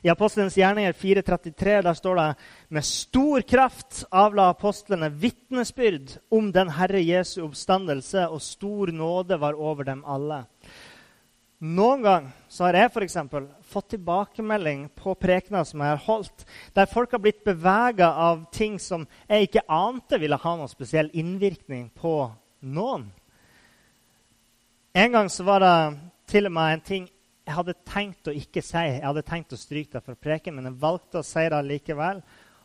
I 0.06 0.10
Apostelens 0.12 0.56
gjerninger 0.58 0.94
4.33 0.94 1.80
der 1.86 1.96
står 1.98 2.20
det 2.20 2.28
med 2.76 2.86
stor 2.86 3.42
kraft 3.48 4.04
avla 4.14 4.50
apostlene 4.52 5.10
vitnesbyrd 5.10 6.18
om 6.34 6.52
den 6.54 6.70
Herre 6.78 7.02
Jesu 7.02 7.42
oppstandelse, 7.48 8.28
og 8.30 8.42
stor 8.42 8.94
nåde 8.94 9.40
var 9.42 9.58
over 9.58 9.88
dem 9.90 10.04
alle. 10.06 10.44
Noen 11.64 12.02
gang 12.04 12.26
så 12.52 12.66
har 12.66 12.76
jeg 12.76 13.06
eksempel, 13.06 13.46
fått 13.64 13.94
tilbakemelding 13.94 14.90
på 15.00 15.14
prekener 15.16 15.64
som 15.64 15.80
jeg 15.80 15.94
har 15.94 16.02
holdt, 16.04 16.44
der 16.76 16.90
folk 16.92 17.14
har 17.16 17.22
blitt 17.24 17.40
bevega 17.46 18.10
av 18.20 18.42
ting 18.52 18.76
som 18.84 19.06
jeg 19.30 19.48
ikke 19.48 19.64
ante 19.72 20.20
ville 20.20 20.36
ha 20.36 20.56
noen 20.60 20.72
spesiell 20.72 21.08
innvirkning 21.16 21.86
på 21.96 22.18
noen. 22.68 23.06
En 24.92 25.16
gang 25.16 25.32
så 25.32 25.46
var 25.48 25.64
det 25.64 25.78
til 26.28 26.52
og 26.52 26.54
med 26.58 26.74
en 26.74 26.84
ting 26.84 27.08
jeg 27.44 27.56
hadde 27.56 27.78
tenkt 27.88 28.28
å 28.28 28.36
ikke 28.36 28.62
si. 28.64 28.84
Jeg 28.84 29.08
hadde 29.08 29.24
tenkt 29.28 29.56
å 29.56 29.60
stryke 29.60 29.98
det 29.98 30.04
fra 30.04 30.20
preken, 30.20 30.58
men 30.58 30.68
jeg 30.68 30.80
valgte 30.84 31.20
å 31.20 31.28
si 31.28 31.48
det 31.48 31.64
likevel. 31.64 32.20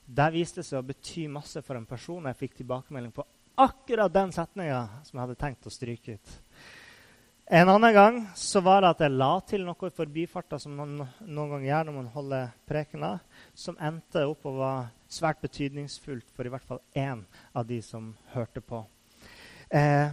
Det 0.06 0.28
viste 0.34 0.66
seg 0.66 0.82
å 0.82 0.86
bety 0.90 1.28
masse 1.30 1.62
for 1.62 1.78
en 1.78 1.86
person. 1.86 2.26
Jeg 2.30 2.40
fikk 2.42 2.58
tilbakemelding 2.60 3.14
på 3.14 3.26
akkurat 3.62 4.10
den 4.14 4.34
setninga 4.34 4.82
som 5.06 5.16
jeg 5.18 5.24
hadde 5.24 5.38
tenkt 5.38 5.70
å 5.70 5.74
stryke 5.74 6.18
ut. 6.18 6.36
En 7.50 7.68
annen 7.68 7.94
gang 7.94 8.16
så 8.36 8.60
var 8.60 8.82
det 8.82 8.88
at 8.92 8.98
jeg 9.06 9.14
la 9.16 9.30
til 9.48 9.62
noe 9.64 9.88
i 9.88 9.94
forbifarta 9.96 10.58
som 10.60 10.74
man 10.76 10.90
noen 11.00 11.52
ganger 11.54 11.64
gjør 11.64 11.86
når 11.88 11.94
man 11.96 12.10
holder 12.12 12.50
prekener, 12.68 13.22
som 13.56 13.78
endte 13.80 14.26
opp 14.28 14.44
og 14.50 14.58
var 14.58 14.90
svært 15.08 15.40
betydningsfullt 15.40 16.28
for 16.36 16.44
i 16.44 16.52
hvert 16.52 16.66
fall 16.68 16.82
én 16.92 17.22
av 17.56 17.64
de 17.70 17.78
som 17.80 18.10
hørte 18.34 18.60
på. 18.60 18.82
Eh, 19.72 20.12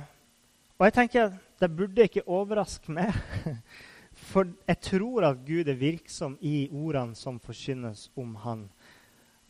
og 0.80 0.88
jeg 0.88 0.96
tenker 0.96 1.36
det 1.60 1.72
burde 1.76 2.08
ikke 2.08 2.24
overraske 2.24 2.96
meg. 2.96 3.12
For 4.32 4.48
jeg 4.64 4.80
tror 4.80 5.26
at 5.28 5.44
Gud 5.44 5.68
er 5.68 5.76
virksom 5.76 6.38
i 6.40 6.70
ordene 6.72 7.20
som 7.20 7.36
forkynnes 7.44 8.08
om 8.16 8.32
Han. 8.46 8.62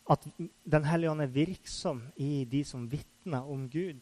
At 0.09 0.25
Den 0.65 0.85
hellige 0.89 1.11
ånd 1.11 1.21
er 1.21 1.33
virksom 1.33 2.01
i 2.17 2.47
de 2.49 2.63
som 2.65 2.89
vitner 2.89 3.45
om 3.45 3.69
Gud. 3.69 4.01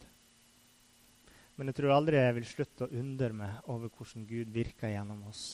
Men 1.55 1.69
jeg 1.69 1.77
tror 1.77 1.93
aldri 1.93 2.17
jeg 2.17 2.35
vil 2.39 2.49
slutte 2.49 2.87
å 2.87 2.99
undre 2.99 3.29
meg 3.37 3.69
over 3.69 3.91
hvordan 3.93 4.25
Gud 4.25 4.53
virker 4.53 4.89
gjennom 4.89 5.21
oss. 5.29 5.45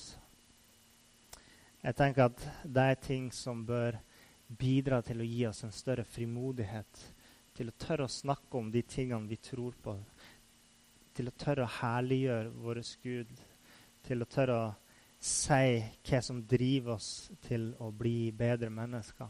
Jeg 1.84 1.96
tenker 1.96 2.30
at 2.30 2.44
det 2.64 2.86
er 2.92 3.02
ting 3.04 3.30
som 3.36 3.66
bør 3.68 3.98
bidra 4.60 5.02
til 5.06 5.22
å 5.22 5.28
gi 5.28 5.46
oss 5.48 5.64
en 5.64 5.76
større 5.76 6.04
frimodighet 6.08 7.04
til 7.60 7.72
å 7.72 7.76
tørre 7.76 8.08
å 8.08 8.12
snakke 8.12 8.56
om 8.56 8.70
de 8.72 8.82
tingene 8.88 9.28
vi 9.28 9.36
tror 9.44 9.76
på, 9.84 9.98
til 11.16 11.28
å 11.28 11.36
tørre 11.36 11.66
å 11.66 11.74
herliggjøre 11.82 12.54
vår 12.64 12.80
Gud, 13.04 13.34
til 14.08 14.24
å 14.24 14.28
tørre 14.32 14.56
å 14.56 14.70
si 15.20 15.82
hva 16.08 16.22
som 16.24 16.40
driver 16.48 16.96
oss 16.96 17.28
til 17.44 17.74
å 17.84 17.90
bli 17.92 18.32
bedre 18.32 18.72
mennesker, 18.72 19.28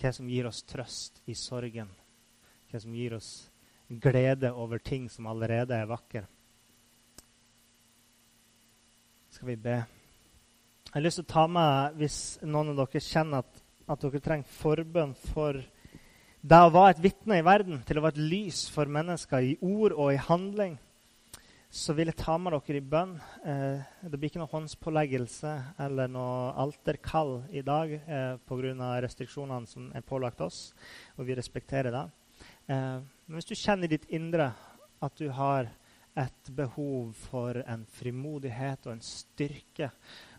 hva 0.00 0.12
som 0.16 0.28
gir 0.32 0.48
oss 0.48 0.62
trøst 0.64 1.20
i 1.28 1.36
sorgen, 1.36 1.92
hva 2.70 2.80
som 2.80 2.96
gir 2.96 3.18
oss 3.18 3.30
glede 3.88 4.52
over 4.52 4.78
ting 4.78 5.10
som 5.10 5.26
allerede 5.30 5.74
er 5.76 5.86
vakre. 5.90 6.24
Skal 9.30 9.48
vi 9.52 9.56
be? 9.60 9.76
Jeg 10.86 10.94
har 10.94 11.04
lyst 11.04 11.20
til 11.20 11.26
å 11.26 11.32
ta 11.34 11.46
med, 11.50 11.96
hvis 12.00 12.18
noen 12.46 12.72
av 12.72 12.78
dere 12.80 13.02
kjenner 13.04 13.44
at, 13.44 13.62
at 13.92 14.04
dere 14.06 14.22
trenger 14.24 14.54
forbønn 14.56 15.12
for 15.32 15.58
det 16.46 16.58
å 16.62 16.70
være 16.72 16.94
et 16.94 17.02
vitne 17.04 17.40
i 17.40 17.44
verden, 17.44 17.82
til 17.84 17.98
å 17.98 18.04
være 18.04 18.16
et 18.16 18.28
lys 18.30 18.66
for 18.72 18.88
mennesker 18.88 19.44
i 19.44 19.56
ord 19.66 19.92
og 19.92 20.12
i 20.14 20.20
handling, 20.28 20.76
så 21.68 21.92
vil 21.92 22.08
jeg 22.08 22.18
ta 22.20 22.36
med 22.40 22.54
dere 22.54 22.78
i 22.78 22.84
bønn. 22.94 23.16
Eh, 23.44 23.82
det 24.06 24.16
blir 24.16 24.30
ikke 24.30 24.40
noe 24.40 24.52
håndspåleggelse 24.52 25.52
eller 25.84 26.08
noe 26.08 26.54
alterkall 26.62 27.34
i 27.50 27.64
dag 27.66 27.92
eh, 27.98 28.38
pga. 28.46 28.92
restriksjonene 29.04 29.68
som 29.68 29.90
er 29.92 30.06
pålagt 30.06 30.40
oss, 30.40 30.70
og 31.18 31.26
vi 31.26 31.36
respekterer 31.36 31.92
det. 31.92 32.06
Eh, 32.72 33.00
men 33.26 33.40
hvis 33.40 33.50
du 33.50 33.56
kjenner 33.58 33.88
i 33.88 33.96
ditt 33.96 34.06
indre 34.14 34.52
at 35.02 35.18
du 35.18 35.28
har 35.34 35.68
et 36.16 36.50
behov 36.56 37.10
for 37.26 37.58
en 37.66 37.82
frimodighet 37.98 38.86
og 38.86 38.94
en 38.94 39.04
styrke 39.04 39.90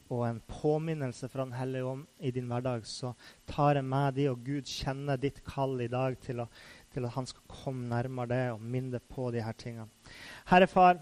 og 0.08 0.24
en 0.24 0.40
påminnelse 0.48 1.28
fra 1.30 1.44
Den 1.44 1.58
hellige 1.58 1.86
ånd 1.86 2.06
i 2.24 2.32
din 2.32 2.48
hverdag, 2.48 2.86
så 2.88 3.12
tar 3.46 3.76
jeg 3.76 3.86
med 3.86 4.16
de, 4.16 4.30
og 4.32 4.40
Gud 4.46 4.70
kjenner 4.72 5.20
ditt 5.20 5.44
kall 5.46 5.76
i 5.84 5.90
dag 5.92 6.16
til, 6.24 6.40
å, 6.40 6.48
til 6.94 7.06
at 7.06 7.16
han 7.18 7.28
skal 7.28 7.44
komme 7.52 7.90
nærmere 7.92 8.32
det 8.32 8.42
og 8.54 8.64
minne 8.64 9.04
på 9.04 9.28
de 9.36 9.44
her 9.44 9.58
tingene. 9.60 9.92
Herre 10.48 10.72
Far, 10.72 11.02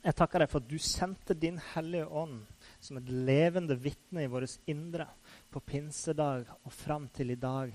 jeg 0.00 0.16
takker 0.16 0.42
deg 0.42 0.50
for 0.50 0.64
at 0.64 0.70
du 0.70 0.78
sendte 0.82 1.36
din 1.38 1.60
Hellige 1.74 2.08
Ånd 2.08 2.40
som 2.82 2.98
et 2.98 3.10
levende 3.12 3.76
vitne 3.78 4.24
i 4.24 4.30
vårt 4.32 4.58
indre 4.72 5.06
på 5.52 5.62
pinsedag 5.62 6.50
og 6.64 6.72
fram 6.74 7.06
til 7.14 7.30
i 7.30 7.38
dag, 7.38 7.70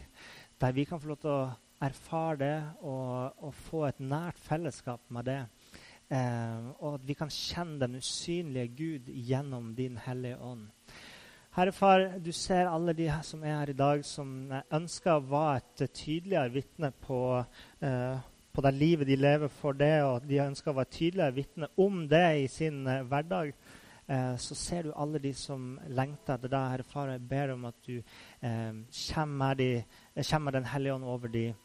der 0.59 0.75
vi 0.75 0.87
kan 0.89 0.99
få 0.99 1.13
lov 1.13 1.21
til 1.21 1.31
å 1.31 1.53
erfare 1.83 2.37
det 2.39 2.57
og, 2.81 3.43
og 3.43 3.53
få 3.67 3.85
et 3.89 3.99
nært 3.99 4.39
fellesskap 4.39 5.01
med 5.09 5.27
det. 5.27 5.41
Eh, 6.13 6.69
og 6.79 6.99
at 6.99 7.07
vi 7.07 7.15
kan 7.17 7.31
kjenne 7.33 7.79
den 7.81 7.97
usynlige 7.97 8.67
Gud 8.77 9.11
gjennom 9.27 9.73
din 9.75 9.97
Hellige 9.97 10.37
Ånd. 10.37 10.67
Herre 11.55 11.71
Far, 11.71 12.01
du 12.19 12.31
ser 12.35 12.67
alle 12.67 12.93
de 12.93 13.07
som 13.23 13.43
er 13.43 13.57
her 13.61 13.69
i 13.71 13.77
dag, 13.79 14.03
som 14.05 14.51
ønsker 14.75 15.15
å 15.15 15.23
være 15.23 15.61
et 15.85 15.93
tydeligere 15.95 16.51
vitne 16.51 16.91
på, 16.91 17.19
eh, 17.79 18.17
på 18.53 18.61
det 18.61 18.73
livet 18.75 19.07
de 19.07 19.15
lever 19.15 19.47
for 19.47 19.73
det, 19.73 20.03
og 20.03 20.27
de 20.27 20.43
ønsker 20.43 20.71
å 20.71 20.77
være 20.81 20.91
tydeligere 20.91 21.35
vitne 21.35 21.71
om 21.77 22.05
det 22.11 22.27
i 22.43 22.47
sin 22.51 22.85
eh, 22.87 23.03
hverdag. 23.07 23.53
Eh, 24.07 24.35
så 24.37 24.55
ser 24.55 24.83
du 24.83 24.93
alle 24.93 25.19
de 25.19 25.33
som 25.33 25.79
lengter 25.87 26.35
etter 26.35 26.51
deg, 26.51 26.71
Herre 26.75 26.89
Far. 26.91 27.09
Jeg 27.15 27.27
ber 27.29 27.55
om 27.55 27.65
at 27.71 27.79
du 27.87 27.95
eh, 27.97 28.73
kommer, 29.13 29.55
de, 29.55 29.85
Den 30.13 30.65
hellige 30.65 30.93
ånd 30.93 31.03
over 31.03 31.27
dem 31.27 31.55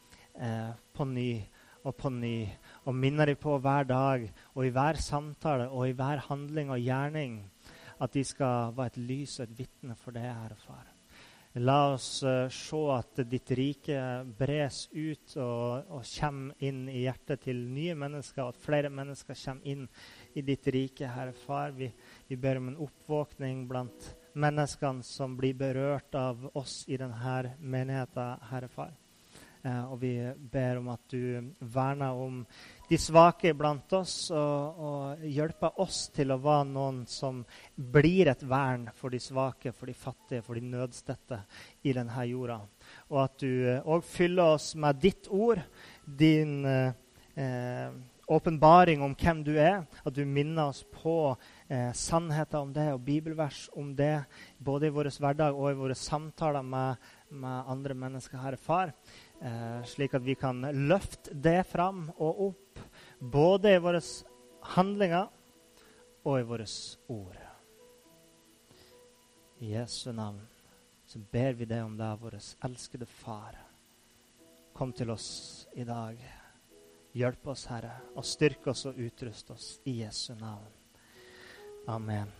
eh, 0.40 0.70
på 0.96 1.06
ny 1.08 1.30
og 1.84 1.96
på 1.96 2.10
ny 2.12 2.36
og 2.84 2.96
minner 2.96 3.30
dem 3.30 3.40
på 3.40 3.56
hver 3.62 3.88
dag 3.88 4.26
og 4.54 4.64
i 4.66 4.72
hver 4.74 5.00
samtale 5.00 5.70
og 5.70 5.88
i 5.88 5.96
hver 5.96 6.26
handling 6.28 6.72
og 6.74 6.82
gjerning 6.82 7.40
at 8.00 8.16
de 8.16 8.24
skal 8.24 8.72
være 8.76 8.94
et 8.94 9.02
lys 9.10 9.38
og 9.40 9.46
et 9.46 9.58
vitne 9.58 9.96
for 9.98 10.16
det, 10.16 10.24
Herre 10.24 10.56
Far. 10.56 10.88
La 11.58 11.90
oss 11.90 12.22
uh, 12.22 12.46
se 12.54 12.80
at 12.94 13.20
ditt 13.26 13.50
rike 13.58 13.96
bres 14.38 14.84
ut 14.94 15.34
og, 15.42 15.90
og 15.90 16.04
kommer 16.06 16.62
inn 16.62 16.84
i 16.88 17.02
hjertet 17.02 17.42
til 17.48 17.64
nye 17.74 17.96
mennesker, 17.98 18.44
og 18.44 18.54
at 18.54 18.62
flere 18.62 18.92
mennesker 18.94 19.34
kommer 19.34 19.66
inn 19.66 19.82
i 20.38 20.46
ditt 20.46 20.70
rike, 20.70 21.10
Herre 21.10 21.34
Far. 21.34 21.74
Vi, 21.74 21.90
vi 22.30 22.38
ber 22.38 22.62
om 22.62 22.70
en 22.70 22.78
oppvåkning 22.86 23.66
blant 23.68 24.12
menneskene 24.38 25.02
som 25.02 25.34
blir 25.36 25.58
berørt 25.58 26.14
av 26.14 26.46
oss 26.54 26.84
i 26.86 27.00
denne 27.00 27.56
menigheten, 27.58 28.46
Herre 28.52 28.70
Far. 28.70 28.94
Eh, 29.62 29.92
og 29.92 29.98
vi 30.00 30.14
ber 30.52 30.78
om 30.80 30.88
at 30.92 31.02
du 31.12 31.52
verner 31.60 32.16
om 32.16 32.38
de 32.88 32.98
svake 32.98 33.52
blant 33.54 33.92
oss, 33.92 34.14
og, 34.32 34.80
og, 34.80 35.24
hjelper 35.28 35.80
oss 35.84 36.06
til 36.14 36.32
å 36.32 36.40
være 36.40 36.68
noen 36.72 37.02
som 37.10 37.42
blir 37.76 38.32
et 38.32 38.42
vern 38.48 38.88
for 38.96 39.12
de 39.12 39.20
svake, 39.22 39.74
for 39.76 39.90
de 39.90 39.94
fattige, 39.94 40.42
for 40.46 40.56
de 40.56 40.64
nødstedte 40.64 41.42
i 41.84 41.94
denne 41.96 42.26
jorda. 42.30 42.60
Og 43.12 43.20
at 43.26 43.36
du 43.44 43.52
òg 43.84 44.06
fyller 44.08 44.56
oss 44.56 44.72
med 44.80 45.02
ditt 45.04 45.28
ord, 45.28 45.60
din 46.04 46.64
eh, 46.64 47.92
åpenbaring 48.30 49.02
om 49.02 49.14
hvem 49.18 49.42
du 49.44 49.54
er. 49.58 49.82
At 50.06 50.14
du 50.14 50.22
minner 50.26 50.70
oss 50.70 50.84
på 50.94 51.34
eh, 51.68 51.90
sannheter 51.96 52.62
om 52.62 52.72
det 52.74 52.86
og 52.94 53.02
bibelvers 53.06 53.66
om 53.76 53.90
det, 53.96 54.22
både 54.58 54.88
i 54.88 54.94
vår 54.94 55.10
hverdag 55.18 55.58
og 55.58 55.70
i 55.72 55.78
våre 55.78 55.96
samtaler 55.98 56.62
med, 56.62 57.10
med 57.30 57.72
andre 57.74 57.96
mennesker. 57.98 58.38
Herre 58.38 58.60
Far 58.60 58.92
eh, 58.92 58.94
slik 59.88 60.14
at 60.14 60.24
vi 60.24 60.34
kan 60.36 60.60
løfte 60.88 61.32
det 61.32 61.62
fram 61.70 62.08
og 62.18 62.42
opp, 62.50 62.80
både 63.18 63.74
i 63.74 63.80
våre 63.80 64.02
handlinger 64.74 65.28
og 66.24 66.40
i 66.40 66.46
våre 66.48 66.66
ord. 67.08 67.38
I 69.60 69.72
Jesu 69.74 70.12
navn 70.12 70.40
så 71.06 71.18
ber 71.32 71.56
vi 71.58 71.66
deg 71.68 71.84
om 71.84 71.96
deg, 71.98 72.20
vår 72.20 72.38
elskede 72.68 73.08
Far. 73.08 73.56
Kom 74.72 74.92
til 74.96 75.10
oss 75.12 75.66
i 75.74 75.84
dag. 75.84 76.20
Hjelp 77.12 77.48
oss, 77.50 77.66
Herre, 77.68 77.96
og 78.14 78.24
styrk 78.24 78.70
oss 78.70 78.86
og 78.88 79.00
utrust 79.02 79.50
oss 79.50 79.72
i 79.90 79.98
Jesu 80.04 80.32
navn. 80.38 80.70
Amen. 81.90 82.39